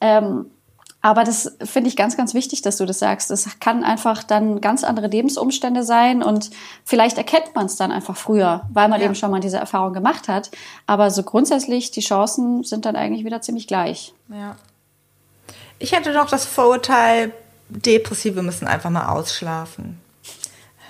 Ähm, 0.00 0.46
aber 1.02 1.24
das 1.24 1.56
finde 1.64 1.88
ich 1.88 1.96
ganz, 1.96 2.16
ganz 2.16 2.34
wichtig, 2.34 2.60
dass 2.60 2.76
du 2.76 2.84
das 2.84 2.98
sagst. 2.98 3.30
Es 3.30 3.58
kann 3.58 3.84
einfach 3.84 4.22
dann 4.22 4.60
ganz 4.60 4.84
andere 4.84 5.06
Lebensumstände 5.06 5.82
sein 5.82 6.22
und 6.22 6.50
vielleicht 6.84 7.16
erkennt 7.16 7.54
man 7.54 7.66
es 7.66 7.76
dann 7.76 7.90
einfach 7.90 8.16
früher, 8.16 8.68
weil 8.72 8.88
man 8.88 9.00
ja. 9.00 9.06
eben 9.06 9.14
schon 9.14 9.30
mal 9.30 9.40
diese 9.40 9.56
Erfahrung 9.56 9.94
gemacht 9.94 10.28
hat. 10.28 10.50
Aber 10.86 11.10
so 11.10 11.22
grundsätzlich, 11.22 11.90
die 11.90 12.02
Chancen 12.02 12.64
sind 12.64 12.84
dann 12.84 12.96
eigentlich 12.96 13.24
wieder 13.24 13.40
ziemlich 13.40 13.66
gleich. 13.66 14.12
Ja. 14.28 14.56
Ich 15.78 15.92
hätte 15.92 16.12
noch 16.12 16.28
das 16.28 16.44
Vorurteil, 16.44 17.32
Depressive 17.70 18.42
müssen 18.42 18.68
einfach 18.68 18.90
mal 18.90 19.08
ausschlafen. 19.08 19.98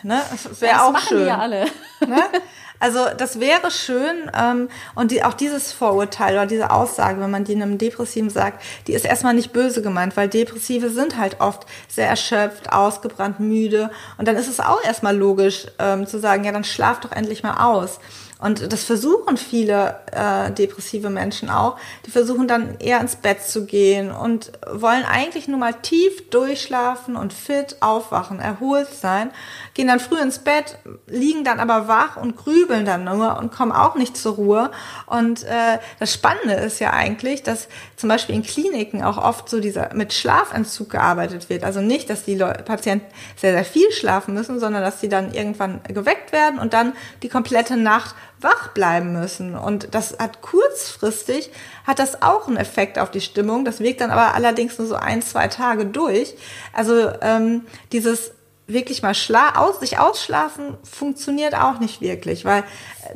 Ne? 0.03 0.21
Das 0.31 0.61
wäre 0.61 0.83
auch 0.83 0.93
machen 0.93 1.09
schön. 1.09 1.27
Ja 1.27 1.39
alle. 1.39 1.67
Ne? 2.07 2.23
Also 2.81 3.01
das 3.17 3.39
wäre 3.41 3.71
schön 3.71 4.31
ähm, 4.35 4.71
und 4.95 5.11
die, 5.11 5.23
auch 5.23 5.35
dieses 5.35 5.71
Vorurteil 5.71 6.33
oder 6.33 6.47
diese 6.47 6.71
Aussage, 6.71 7.21
wenn 7.21 7.31
man 7.31 7.45
die 7.45 7.55
einem 7.55 7.77
Depressiven 7.77 8.31
sagt, 8.31 8.63
die 8.87 8.95
ist 8.95 9.05
erstmal 9.05 9.35
nicht 9.35 9.53
böse 9.53 9.83
gemeint, 9.83 10.17
weil 10.17 10.29
Depressive 10.29 10.89
sind 10.89 11.19
halt 11.19 11.41
oft 11.41 11.67
sehr 11.89 12.09
erschöpft, 12.09 12.73
ausgebrannt, 12.73 13.39
müde 13.39 13.91
und 14.17 14.27
dann 14.27 14.37
ist 14.37 14.49
es 14.49 14.61
auch 14.61 14.83
erstmal 14.83 15.15
logisch 15.15 15.67
ähm, 15.79 16.07
zu 16.07 16.19
sagen, 16.19 16.45
ja, 16.45 16.53
dann 16.53 16.65
schlaf 16.65 17.01
doch 17.01 17.13
endlich 17.13 17.43
mal 17.43 17.63
aus. 17.63 18.01
Und 18.41 18.73
das 18.73 18.85
versuchen 18.85 19.37
viele 19.37 19.97
äh, 20.13 20.51
depressive 20.51 21.11
Menschen 21.11 21.51
auch. 21.51 21.77
Die 22.07 22.11
versuchen 22.11 22.49
dann 22.49 22.79
eher 22.79 23.01
ins 23.01 23.17
Bett 23.17 23.43
zu 23.43 23.67
gehen 23.67 24.11
und 24.11 24.53
wollen 24.73 25.05
eigentlich 25.05 25.47
nur 25.47 25.59
mal 25.59 25.75
tief 25.75 26.31
durchschlafen 26.31 27.17
und 27.17 27.33
fit 27.35 27.77
aufwachen, 27.81 28.41
erholt 28.41 28.89
sein, 28.89 29.31
gehen 29.75 29.89
dann 29.89 30.01
früh 30.01 30.19
ins 30.19 30.39
Bett, 30.39 30.79
liegen 31.07 31.45
dann 31.45 31.61
aber 31.61 31.87
wach 31.87 32.17
und 32.17 32.37
grübeln 32.37 32.87
dann 32.87 33.05
nur 33.05 33.39
und 33.39 33.53
kommen 33.53 33.73
auch 33.73 33.97
nicht 33.97 34.17
zur 34.17 34.37
Ruhe. 34.37 34.71
Und 35.07 35.45
äh, 35.45 35.79
das 35.99 36.13
Spannende 36.13 36.55
ist 36.55 36.79
ja 36.81 36.93
eigentlich, 36.93 37.43
dass 37.43 37.69
zum 37.97 38.09
Beispiel 38.09 38.35
in 38.35 38.43
Kliniken 38.43 39.03
auch 39.03 39.19
oft 39.19 39.51
so 39.51 39.61
dieser 39.61 39.95
mit 39.95 40.15
Schlafentzug 40.15 40.89
gearbeitet 40.91 41.51
wird. 41.51 41.63
Also 41.63 41.81
nicht, 41.81 42.09
dass 42.09 42.25
die 42.25 42.37
Leute, 42.37 42.63
Patienten 42.63 43.07
sehr, 43.37 43.53
sehr 43.53 43.65
viel 43.65 43.91
schlafen 43.93 44.33
müssen, 44.33 44.59
sondern 44.61 44.83
dass 44.83 45.01
sie 45.01 45.11
dann 45.11 45.35
irgendwann 45.35 45.81
geweckt 45.87 46.33
werden 46.33 46.59
und 46.59 46.73
dann 46.73 46.95
die 47.23 47.29
komplette 47.29 47.77
Nacht 47.77 48.15
wach 48.41 48.69
bleiben 48.69 49.13
müssen. 49.13 49.55
Und 49.55 49.95
das 49.95 50.17
hat 50.19 50.41
kurzfristig, 50.41 51.51
hat 51.87 51.99
das 51.99 52.23
auch 52.23 52.49
einen 52.49 52.57
Effekt 52.57 52.99
auf 52.99 53.11
die 53.11 53.21
Stimmung. 53.21 53.65
Das 53.65 53.81
wirkt 53.81 54.01
dann 54.01 54.11
aber 54.11 54.35
allerdings 54.35 54.79
nur 54.79 54.87
so 54.87 54.97
ein, 54.97 55.23
zwei 55.23 55.49
Tage 55.49 55.87
durch. 55.87 56.35
Also 56.73 57.11
ähm, 57.21 57.67
dieses 57.93 58.33
wirklich 58.73 59.03
mal 59.03 59.15
schla 59.15 59.57
aus, 59.57 59.81
sich 59.81 59.99
ausschlafen 59.99 60.77
funktioniert 60.85 61.55
auch 61.55 61.81
nicht 61.81 62.01
wirklich, 62.01 62.45
weil 62.45 62.65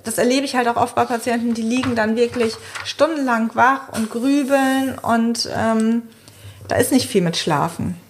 das 0.02 0.18
erlebe 0.18 0.44
ich 0.44 0.56
halt 0.56 0.68
auch 0.68 0.76
oft 0.76 0.94
bei 0.94 1.04
Patienten, 1.04 1.54
die 1.54 1.62
liegen 1.62 1.94
dann 1.94 2.16
wirklich 2.16 2.54
stundenlang 2.84 3.50
wach 3.54 3.88
und 3.90 4.10
grübeln 4.10 4.98
und 4.98 5.48
ähm, 5.56 6.02
da 6.68 6.76
ist 6.76 6.92
nicht 6.92 7.08
viel 7.08 7.22
mit 7.22 7.36
Schlafen. 7.36 8.00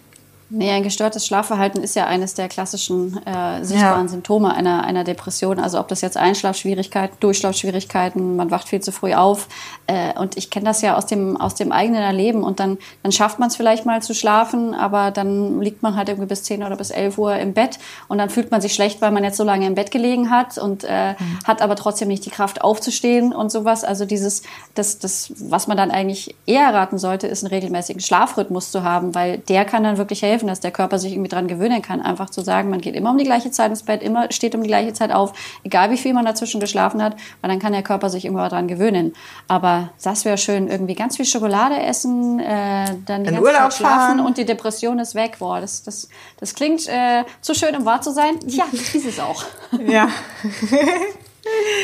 Nee, 0.57 0.71
ein 0.71 0.85
gestörtes 0.85 1.27
Schlafverhalten 1.27 1.83
ist 1.83 1.97
ja 1.97 2.07
eines 2.07 2.35
der 2.35 2.49
klassischen 2.49 3.21
äh, 3.27 3.64
sichtbaren 3.64 4.07
ja. 4.07 4.09
Symptome 4.09 4.55
einer, 4.55 4.85
einer 4.85 5.03
Depression. 5.03 5.59
Also 5.59 5.81
ob 5.81 5.88
das 5.88 6.01
jetzt 6.01 6.17
Einschlafschwierigkeiten, 6.17 7.17
Durchschlafschwierigkeiten, 7.19 8.37
man 8.37 8.53
wacht 8.53 8.69
viel 8.69 8.81
zu 8.81 8.93
früh 8.93 9.14
auf. 9.14 9.49
Äh, 9.88 10.17
und 10.17 10.37
ich 10.37 10.51
kenne 10.51 10.67
das 10.67 10.81
ja 10.81 10.97
aus 10.97 11.07
dem, 11.07 11.37
aus 11.37 11.57
dem 11.57 11.73
eigenen 11.73 12.03
Erleben. 12.03 12.45
Und 12.45 12.61
dann, 12.61 12.79
dann 13.03 13.11
schafft 13.11 13.40
man 13.40 13.49
es 13.49 13.57
vielleicht 13.57 13.85
mal 13.85 14.01
zu 14.01 14.14
schlafen, 14.14 14.75
aber 14.75 15.11
dann 15.11 15.61
liegt 15.61 15.83
man 15.83 15.97
halt 15.97 16.09
irgendwie 16.09 16.29
bis 16.29 16.45
10 16.45 16.62
oder 16.62 16.77
bis 16.77 16.90
11 16.90 17.19
Uhr 17.19 17.37
im 17.37 17.53
Bett. 17.53 17.81
Und 18.07 18.19
dann 18.19 18.31
fühlt 18.31 18.53
man 18.53 18.61
sich 18.61 18.75
schlecht, 18.75 19.01
weil 19.01 19.11
man 19.11 19.25
jetzt 19.25 19.37
so 19.37 19.45
lange 19.45 19.67
im 19.67 19.75
Bett 19.75 19.90
gelegen 19.90 20.31
hat 20.31 20.57
und 20.57 20.85
äh, 20.85 21.12
mhm. 21.12 21.38
hat 21.45 21.62
aber 21.62 21.75
trotzdem 21.75 22.07
nicht 22.07 22.25
die 22.27 22.31
Kraft 22.31 22.62
aufzustehen 22.62 23.35
und 23.35 23.51
sowas. 23.51 23.83
Also 23.83 24.05
dieses, 24.05 24.45
das, 24.77 25.01
das, 25.01 25.33
was 25.38 25.67
man 25.67 25.77
dann 25.77 25.90
eigentlich 25.90 26.37
eher 26.47 26.73
raten 26.73 26.99
sollte, 26.99 27.27
ist 27.27 27.43
einen 27.43 27.53
regelmäßigen 27.53 28.01
Schlafrhythmus 28.01 28.71
zu 28.71 28.85
haben, 28.85 29.17
weil 29.17 29.38
der 29.38 29.64
kann 29.64 29.83
dann 29.83 29.99
wirklich 29.99 30.23
helfen 30.23 30.43
helfen, 30.44 30.46
dass 30.46 30.61
der 30.61 30.70
Körper 30.70 30.98
sich 30.98 31.12
irgendwie 31.12 31.28
dran 31.28 31.48
gewöhnen 31.48 31.83
kann, 31.83 32.00
einfach 32.00 32.30
zu 32.30 32.42
sagen, 32.42 32.70
man 32.70 32.80
geht 32.80 32.94
immer 32.94 33.11
um 33.11 33.18
die 33.18 33.24
gleiche 33.24 33.50
Zeit 33.50 33.70
ins 33.70 33.83
Bett, 33.83 34.02
immer 34.02 34.30
steht 34.30 34.54
um 34.54 34.62
die 34.62 34.68
gleiche 34.68 34.92
Zeit 34.92 35.11
auf, 35.11 35.33
egal 35.64 35.90
wie 35.90 35.96
viel 35.96 36.14
man 36.14 36.24
dazwischen 36.24 36.61
geschlafen 36.61 37.02
hat, 37.02 37.16
weil 37.40 37.50
dann 37.50 37.59
kann 37.59 37.72
der 37.72 37.83
Körper 37.83 38.11
sich 38.11 38.24
irgendwann 38.24 38.50
dran 38.50 38.68
gewöhnen. 38.68 39.14
Aber 39.48 39.90
das 40.02 40.24
wäre 40.24 40.38
schön, 40.38 40.68
irgendwie 40.68 40.94
ganz 40.94 41.16
viel 41.16 41.26
Schokolade 41.26 41.76
essen, 41.76 42.40
äh, 42.40 42.94
dann 43.07 43.24
ganze 43.24 43.40
Urlaub 43.40 43.72
schlafen 43.72 44.20
und 44.20 44.37
die 44.37 44.44
Depression 44.44 44.98
ist 44.98 45.14
weg. 45.14 45.37
Boah, 45.38 45.61
das, 45.61 45.83
das, 45.83 46.09
das 46.38 46.54
klingt 46.54 46.87
äh, 46.88 47.24
zu 47.40 47.54
schön, 47.54 47.74
um 47.76 47.85
wahr 47.85 48.00
zu 48.00 48.12
sein. 48.12 48.35
Ja, 48.46 48.64
das 48.70 48.94
ist 48.94 49.07
es 49.07 49.20
auch. 49.20 49.44
Ja. 49.87 50.09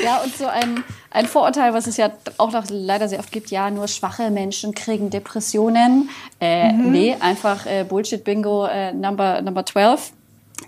Ja, 0.03 0.23
und 0.23 0.35
so 0.35 0.47
ein, 0.47 0.83
ein 1.11 1.27
Vorurteil, 1.27 1.75
was 1.75 1.87
es 1.87 1.97
ja 1.97 2.11
auch 2.39 2.53
noch 2.53 2.65
leider 2.69 3.09
sehr 3.09 3.19
oft 3.19 3.33
gibt, 3.33 3.51
ja, 3.51 3.71
nur 3.71 3.89
schwache 3.89 4.31
Menschen 4.31 4.75
kriegen 4.75 5.11
Depressionen. 5.11 6.09
Äh, 6.41 6.73
mhm. 6.73 6.93
Nee, 6.93 7.17
einfach 7.19 7.67
äh, 7.67 7.85
Bullshit-Bingo 7.85 8.67
äh, 8.67 8.93
Number, 8.93 9.43
Number 9.43 9.67
12. 9.67 10.13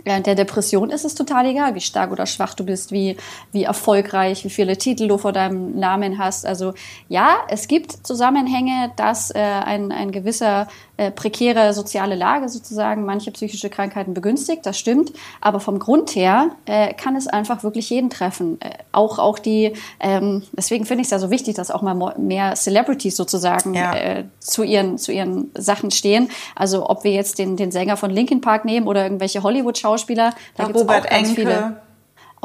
Während 0.05 0.27
der 0.27 0.35
Depression 0.35 0.91
ist 0.91 1.05
es 1.05 1.15
total 1.15 1.47
egal, 1.47 1.75
wie 1.75 1.81
stark 1.81 2.13
oder 2.13 2.27
schwach 2.27 2.55
du 2.55 2.65
bist, 2.65 2.93
wie, 2.93 3.17
wie 3.53 3.65
erfolgreich, 3.65 4.45
wie 4.45 4.51
viele 4.51 4.77
Titel 4.77 5.07
du 5.07 5.19
vor 5.19 5.33
deinem 5.33 5.79
Namen 5.79 6.19
hast. 6.19 6.47
Also 6.47 6.73
ja, 7.09 7.37
es 7.49 7.69
gibt 7.69 8.07
Zusammenhänge, 8.07 8.91
dass 8.97 9.31
äh, 9.31 9.39
ein, 9.39 9.93
ein 9.93 10.11
gewisser 10.11 10.67
äh, 11.03 11.11
prekäre 11.11 11.73
soziale 11.73 12.15
Lage 12.15 12.49
sozusagen 12.49 13.05
manche 13.05 13.33
psychische 13.33 13.71
Krankheiten 13.71 14.15
begünstigt, 14.15 14.65
das 14.65 14.79
stimmt. 14.79 15.13
Aber 15.41 15.59
vom 15.59 15.79
Grund 15.79 16.15
her 16.15 16.51
äh, 16.67 16.95
kann 16.95 17.17
es 17.17 17.27
einfach 17.27 17.65
wirklich 17.65 17.91
jeden 17.91 18.09
treffen. 18.09 18.61
Äh, 18.61 18.71
auch, 18.93 19.19
auch 19.19 19.39
die, 19.39 19.73
ähm, 19.99 20.43
deswegen 20.53 20.87
finde 20.87 21.03
ich 21.03 21.07
es 21.07 21.11
ja 21.11 21.19
so 21.19 21.31
wichtig, 21.31 21.57
dass 21.57 21.71
auch 21.71 21.83
mal 21.83 22.15
mehr 22.19 22.55
Celebrities 22.55 23.17
sozusagen 23.17 23.75
ja. 23.75 23.95
äh, 23.95 24.25
zu, 24.39 24.63
ihren, 24.63 24.99
zu 24.99 25.13
ihren 25.13 25.51
Sachen 25.57 25.91
stehen. 25.91 26.29
Also 26.55 26.89
ob 26.89 27.05
wir 27.05 27.13
jetzt 27.13 27.39
den, 27.39 27.57
den 27.57 27.73
Sänger 27.73 27.97
von 27.97 28.11
Linkin 28.11 28.41
Park 28.41 28.65
nehmen 28.65 28.87
oder 28.87 29.03
irgendwelche 29.03 29.43
Hollywood-Schauspieler, 29.43 30.35
da 30.57 30.65
gibt 30.65 30.77
es 30.77 30.83
auch 30.83 30.89
ganz 30.89 31.07
Enke. 31.11 31.35
viele. 31.35 31.77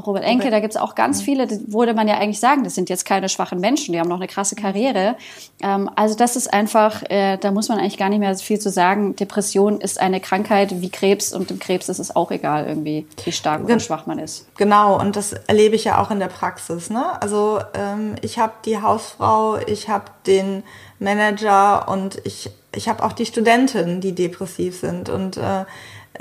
Robert 0.05 0.23
Enke, 0.23 0.51
da 0.51 0.59
gibt 0.59 0.75
es 0.75 0.79
auch 0.79 0.93
ganz 0.93 1.23
viele, 1.23 1.47
da 1.47 1.55
würde 1.67 1.95
man 1.95 2.07
ja 2.07 2.17
eigentlich 2.17 2.39
sagen, 2.39 2.63
das 2.63 2.75
sind 2.75 2.87
jetzt 2.87 3.03
keine 3.03 3.29
schwachen 3.29 3.59
Menschen, 3.59 3.93
die 3.93 3.99
haben 3.99 4.09
noch 4.09 4.17
eine 4.17 4.27
krasse 4.27 4.55
Karriere. 4.55 5.15
Ähm, 5.61 5.89
also 5.95 6.15
das 6.15 6.35
ist 6.35 6.53
einfach, 6.53 7.01
äh, 7.09 7.37
da 7.37 7.51
muss 7.51 7.67
man 7.67 7.79
eigentlich 7.79 7.97
gar 7.97 8.09
nicht 8.09 8.19
mehr 8.19 8.35
viel 8.35 8.59
zu 8.59 8.69
sagen. 8.69 9.15
Depression 9.15 9.81
ist 9.81 9.99
eine 9.99 10.19
Krankheit 10.19 10.81
wie 10.81 10.89
Krebs 10.89 11.33
und 11.33 11.49
dem 11.49 11.57
Krebs 11.57 11.89
ist 11.89 11.97
es 11.97 12.15
auch 12.15 12.29
egal 12.29 12.67
irgendwie, 12.67 13.07
wie 13.23 13.31
stark 13.31 13.63
oder 13.63 13.79
schwach 13.79 14.05
man 14.05 14.19
ist. 14.19 14.45
Genau, 14.57 14.99
und 14.99 15.15
das 15.15 15.33
erlebe 15.33 15.75
ich 15.75 15.85
ja 15.85 15.99
auch 15.99 16.11
in 16.11 16.19
der 16.19 16.27
Praxis. 16.27 16.91
Ne? 16.91 17.19
Also 17.19 17.59
ähm, 17.73 18.15
ich 18.21 18.37
habe 18.37 18.53
die 18.65 18.79
Hausfrau, 18.79 19.57
ich 19.57 19.89
habe 19.89 20.05
den 20.27 20.63
Manager 20.99 21.87
und 21.89 22.21
ich, 22.23 22.51
ich 22.71 22.87
habe 22.87 23.03
auch 23.03 23.13
die 23.13 23.25
Studentin, 23.25 23.99
die 23.99 24.13
depressiv 24.13 24.79
sind. 24.79 25.09
Und 25.09 25.37
äh, 25.37 25.65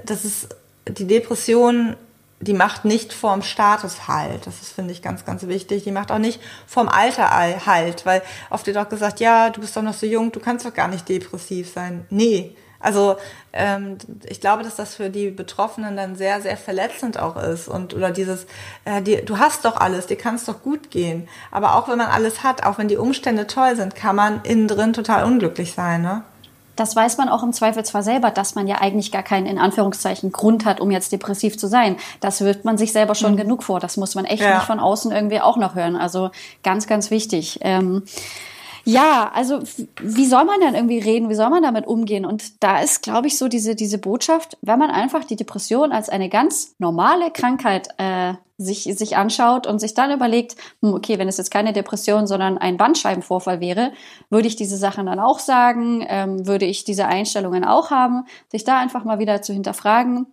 das 0.05 0.25
ist 0.25 0.49
die 0.89 1.07
Depression 1.07 1.97
die 2.41 2.53
macht 2.53 2.85
nicht 2.85 3.13
vorm 3.13 3.43
Status 3.43 4.09
halt. 4.09 4.47
Das 4.47 4.61
ist, 4.61 4.73
finde 4.73 4.93
ich, 4.93 5.03
ganz, 5.03 5.25
ganz 5.25 5.47
wichtig. 5.47 5.85
Die 5.85 5.93
macht 5.93 6.13
auch 6.13 6.19
nicht 6.19 6.41
vorm 6.67 6.89
Alter 6.89 7.31
halt, 7.67 8.05
weil 8.05 8.23
oft 8.51 8.67
wird 8.67 8.77
auch 8.77 8.89
gesagt, 8.89 9.21
ja, 9.21 9.51
du 9.51 9.61
bist 9.61 9.77
doch 9.77 9.83
noch 9.83 9.95
so 9.95 10.07
jung, 10.07 10.33
du 10.33 10.41
kannst 10.41 10.67
doch 10.67 10.75
gar 10.75 10.89
nicht 10.89 11.09
depressiv 11.09 11.73
sein. 11.73 12.05
Nee, 12.11 12.55
Also 12.79 13.17
ähm, 13.53 13.97
ich 14.25 14.41
glaube, 14.41 14.63
dass 14.63 14.77
das 14.77 14.95
für 14.95 15.09
die 15.09 15.31
Betroffenen 15.31 15.97
dann 15.97 16.15
sehr, 16.15 16.43
sehr 16.43 16.57
verletzend 16.57 17.19
auch 17.19 17.37
ist 17.37 17.69
und 17.69 17.95
oder 17.95 18.11
dieses, 18.11 18.47
äh, 18.85 19.01
die, 19.03 19.25
du 19.25 19.39
hast 19.39 19.65
doch 19.65 19.77
alles, 19.77 20.07
dir 20.07 20.17
kann 20.17 20.35
es 20.35 20.45
doch 20.45 20.63
gut 20.63 20.91
gehen. 20.91 21.29
Aber 21.51 21.75
auch 21.75 21.89
wenn 21.89 21.99
man 21.99 22.09
alles 22.09 22.43
hat, 22.43 22.65
auch 22.65 22.79
wenn 22.79 22.89
die 22.89 22.99
Umstände 22.99 23.47
toll 23.47 23.77
sind, 23.77 23.95
kann 23.95 24.15
man 24.15 24.43
innen 24.43 24.69
drin 24.69 24.93
total 24.93 25.25
unglücklich 25.25 25.73
sein. 25.73 26.03
Ne? 26.03 26.23
Das 26.77 26.95
weiß 26.95 27.17
man 27.19 27.29
auch 27.29 27.43
im 27.43 27.53
Zweifelsfall 27.53 28.03
selber, 28.03 28.31
dass 28.31 28.55
man 28.55 28.67
ja 28.67 28.81
eigentlich 28.81 29.11
gar 29.11 29.23
keinen, 29.23 29.47
in 29.47 29.59
Anführungszeichen, 29.59 30.31
Grund 30.31 30.65
hat, 30.65 30.81
um 30.81 30.91
jetzt 30.91 31.11
depressiv 31.13 31.59
zu 31.59 31.67
sein. 31.67 31.97
Das 32.21 32.43
wirft 32.43 32.65
man 32.65 32.79
sich 32.79 32.93
selber 32.93 33.15
schon 33.15 33.33
mhm. 33.33 33.39
genug 33.39 33.63
vor. 33.63 33.81
Das 33.81 33.97
muss 33.97 34.15
man 34.15 34.25
echt 34.25 34.43
ja. 34.43 34.57
nicht 34.57 34.67
von 34.67 34.79
außen 34.79 35.11
irgendwie 35.11 35.41
auch 35.41 35.57
noch 35.57 35.75
hören. 35.75 35.97
Also 35.97 36.31
ganz, 36.63 36.87
ganz 36.87 37.11
wichtig. 37.11 37.59
Ähm, 37.63 38.03
ja, 38.87 39.33
also 39.35 39.63
wie 40.01 40.27
soll 40.27 40.45
man 40.45 40.61
denn 40.61 40.77
irgendwie 40.77 41.01
reden? 41.01 41.29
Wie 41.29 41.35
soll 41.35 41.51
man 41.51 41.65
damit 41.65 41.89
umgehen? 41.89 42.25
Und 42.25 42.63
da 42.63 42.79
ist, 42.79 43.03
glaube 43.03 43.27
ich, 43.27 43.37
so 43.37 43.49
diese, 43.49 43.75
diese 43.75 43.99
Botschaft, 43.99 44.57
wenn 44.63 44.79
man 44.79 44.91
einfach 44.91 45.25
die 45.25 45.35
Depression 45.35 45.91
als 45.91 46.09
eine 46.09 46.29
ganz 46.29 46.77
normale 46.79 47.33
Krankheit 47.33 47.89
äh, 47.99 48.35
sich, 48.59 48.85
sich 48.85 49.17
anschaut 49.17 49.67
und 49.67 49.81
sich 49.81 49.95
dann 49.95 50.13
überlegt, 50.13 50.55
hm, 50.83 50.95
okay, 50.95 51.19
wenn 51.19 51.27
es 51.27 51.37
jetzt 51.37 51.51
keine 51.51 51.73
Depression, 51.73 52.29
sondern 52.29 52.59
ein 52.59 52.77
Bandscheibenvorfall 52.77 53.61
wäre, 53.61 53.93
würde 54.31 54.47
ich 54.47 54.55
diese 54.55 54.77
Sachen 54.77 55.07
dann 55.07 55.19
auch 55.19 55.41
sagen, 55.41 56.07
ähm, 56.09 56.47
würde 56.47 56.65
ich 56.65 56.85
diese 56.85 57.09
Einstellungen 57.09 57.65
auch 57.65 57.91
haben, 57.91 58.25
sich 58.53 58.63
da 58.63 58.79
einfach 58.79 59.03
mal 59.03 59.19
wieder 59.19 59.43
zu 59.43 59.53
hinterfragen, 59.53 60.27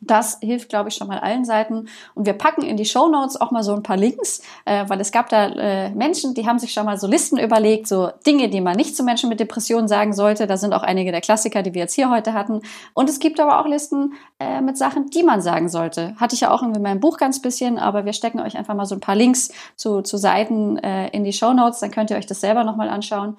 das 0.00 0.38
hilft, 0.40 0.68
glaube 0.68 0.88
ich, 0.88 0.94
schon 0.94 1.08
mal 1.08 1.18
allen 1.18 1.44
Seiten. 1.44 1.88
Und 2.14 2.26
wir 2.26 2.34
packen 2.34 2.62
in 2.62 2.76
die 2.76 2.84
Show 2.84 3.08
Notes 3.08 3.40
auch 3.40 3.50
mal 3.50 3.62
so 3.62 3.74
ein 3.74 3.82
paar 3.82 3.96
Links, 3.96 4.42
äh, 4.64 4.84
weil 4.88 5.00
es 5.00 5.12
gab 5.12 5.28
da 5.28 5.48
äh, 5.48 5.90
Menschen, 5.90 6.34
die 6.34 6.46
haben 6.46 6.58
sich 6.58 6.72
schon 6.72 6.86
mal 6.86 6.98
so 6.98 7.06
Listen 7.06 7.38
überlegt, 7.38 7.86
so 7.86 8.10
Dinge, 8.26 8.48
die 8.48 8.60
man 8.60 8.76
nicht 8.76 8.96
zu 8.96 9.02
Menschen 9.02 9.28
mit 9.28 9.40
Depressionen 9.40 9.88
sagen 9.88 10.12
sollte. 10.12 10.46
Da 10.46 10.56
sind 10.56 10.72
auch 10.72 10.82
einige 10.82 11.12
der 11.12 11.20
Klassiker, 11.20 11.62
die 11.62 11.74
wir 11.74 11.82
jetzt 11.82 11.94
hier 11.94 12.10
heute 12.10 12.32
hatten. 12.32 12.62
Und 12.94 13.08
es 13.08 13.18
gibt 13.18 13.40
aber 13.40 13.60
auch 13.60 13.66
Listen 13.66 14.14
äh, 14.38 14.60
mit 14.60 14.76
Sachen, 14.76 15.06
die 15.10 15.22
man 15.22 15.40
sagen 15.40 15.68
sollte. 15.68 16.14
Hatte 16.16 16.34
ich 16.34 16.42
ja 16.42 16.50
auch 16.50 16.62
in 16.62 16.70
meinem 16.82 17.00
Buch 17.00 17.16
ganz 17.16 17.40
bisschen, 17.40 17.78
aber 17.78 18.04
wir 18.04 18.12
stecken 18.12 18.40
euch 18.40 18.56
einfach 18.56 18.74
mal 18.74 18.86
so 18.86 18.94
ein 18.94 19.00
paar 19.00 19.16
Links 19.16 19.50
zu, 19.76 20.02
zu 20.02 20.16
Seiten 20.16 20.78
äh, 20.78 21.08
in 21.08 21.24
die 21.24 21.32
Show 21.32 21.52
Notes. 21.52 21.80
Dann 21.80 21.90
könnt 21.90 22.10
ihr 22.10 22.16
euch 22.16 22.26
das 22.26 22.40
selber 22.40 22.64
nochmal 22.64 22.88
anschauen. 22.88 23.36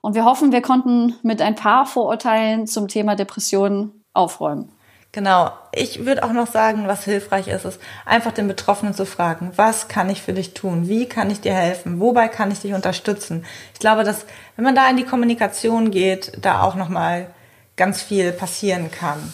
Und 0.00 0.14
wir 0.14 0.24
hoffen, 0.24 0.52
wir 0.52 0.62
konnten 0.62 1.16
mit 1.22 1.42
ein 1.42 1.54
paar 1.54 1.84
Vorurteilen 1.84 2.66
zum 2.66 2.88
Thema 2.88 3.16
Depressionen 3.16 4.04
aufräumen. 4.14 4.70
Genau. 5.18 5.50
Ich 5.72 6.06
würde 6.06 6.22
auch 6.22 6.32
noch 6.32 6.46
sagen, 6.46 6.86
was 6.86 7.02
hilfreich 7.02 7.48
ist, 7.48 7.64
ist 7.64 7.80
einfach 8.04 8.30
den 8.30 8.46
Betroffenen 8.46 8.94
zu 8.94 9.04
fragen, 9.04 9.50
was 9.56 9.88
kann 9.88 10.08
ich 10.10 10.22
für 10.22 10.32
dich 10.32 10.54
tun? 10.54 10.86
Wie 10.86 11.06
kann 11.08 11.28
ich 11.28 11.40
dir 11.40 11.54
helfen? 11.54 11.98
Wobei 11.98 12.28
kann 12.28 12.52
ich 12.52 12.60
dich 12.60 12.72
unterstützen? 12.72 13.44
Ich 13.74 13.80
glaube, 13.80 14.04
dass, 14.04 14.26
wenn 14.54 14.64
man 14.64 14.76
da 14.76 14.88
in 14.88 14.96
die 14.96 15.02
Kommunikation 15.02 15.90
geht, 15.90 16.38
da 16.40 16.62
auch 16.62 16.76
nochmal 16.76 17.26
ganz 17.74 18.00
viel 18.00 18.30
passieren 18.30 18.92
kann. 18.92 19.32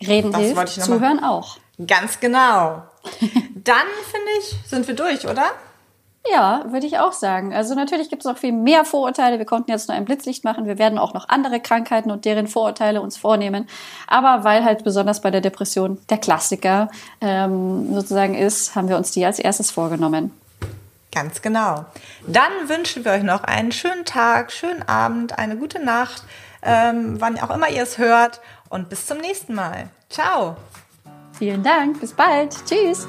Reden 0.00 0.30
das 0.30 0.42
hilft, 0.42 0.80
zuhören 0.80 1.24
auch. 1.24 1.58
Ganz 1.84 2.20
genau. 2.20 2.84
Dann, 3.56 3.88
finde 4.12 4.30
ich, 4.38 4.54
sind 4.64 4.86
wir 4.86 4.94
durch, 4.94 5.26
oder? 5.26 5.46
Ja, 6.28 6.64
würde 6.68 6.86
ich 6.86 6.98
auch 6.98 7.12
sagen. 7.12 7.54
Also 7.54 7.74
natürlich 7.74 8.10
gibt 8.10 8.22
es 8.22 8.26
noch 8.26 8.36
viel 8.36 8.52
mehr 8.52 8.84
Vorurteile. 8.84 9.38
Wir 9.38 9.46
konnten 9.46 9.70
jetzt 9.70 9.88
nur 9.88 9.96
ein 9.96 10.04
Blitzlicht 10.04 10.44
machen. 10.44 10.66
Wir 10.66 10.78
werden 10.78 10.98
auch 10.98 11.14
noch 11.14 11.28
andere 11.28 11.60
Krankheiten 11.60 12.10
und 12.10 12.24
deren 12.26 12.46
Vorurteile 12.46 13.00
uns 13.00 13.16
vornehmen. 13.16 13.66
Aber 14.06 14.44
weil 14.44 14.62
halt 14.64 14.84
besonders 14.84 15.22
bei 15.22 15.30
der 15.30 15.40
Depression 15.40 15.98
der 16.10 16.18
Klassiker 16.18 16.90
ähm, 17.20 17.94
sozusagen 17.94 18.34
ist, 18.34 18.76
haben 18.76 18.88
wir 18.88 18.98
uns 18.98 19.12
die 19.12 19.24
als 19.24 19.38
erstes 19.38 19.70
vorgenommen. 19.70 20.30
Ganz 21.12 21.42
genau. 21.42 21.86
Dann 22.26 22.68
wünschen 22.68 23.04
wir 23.04 23.12
euch 23.12 23.22
noch 23.22 23.42
einen 23.42 23.72
schönen 23.72 24.04
Tag, 24.04 24.52
schönen 24.52 24.86
Abend, 24.86 25.38
eine 25.38 25.56
gute 25.56 25.82
Nacht, 25.82 26.22
ähm, 26.62 27.20
wann 27.20 27.40
auch 27.40 27.50
immer 27.50 27.68
ihr 27.70 27.82
es 27.82 27.98
hört. 27.98 28.40
Und 28.68 28.88
bis 28.88 29.06
zum 29.06 29.18
nächsten 29.18 29.54
Mal. 29.54 29.88
Ciao. 30.08 30.56
Vielen 31.32 31.62
Dank. 31.62 32.00
Bis 32.00 32.12
bald. 32.12 32.54
Tschüss. 32.66 33.08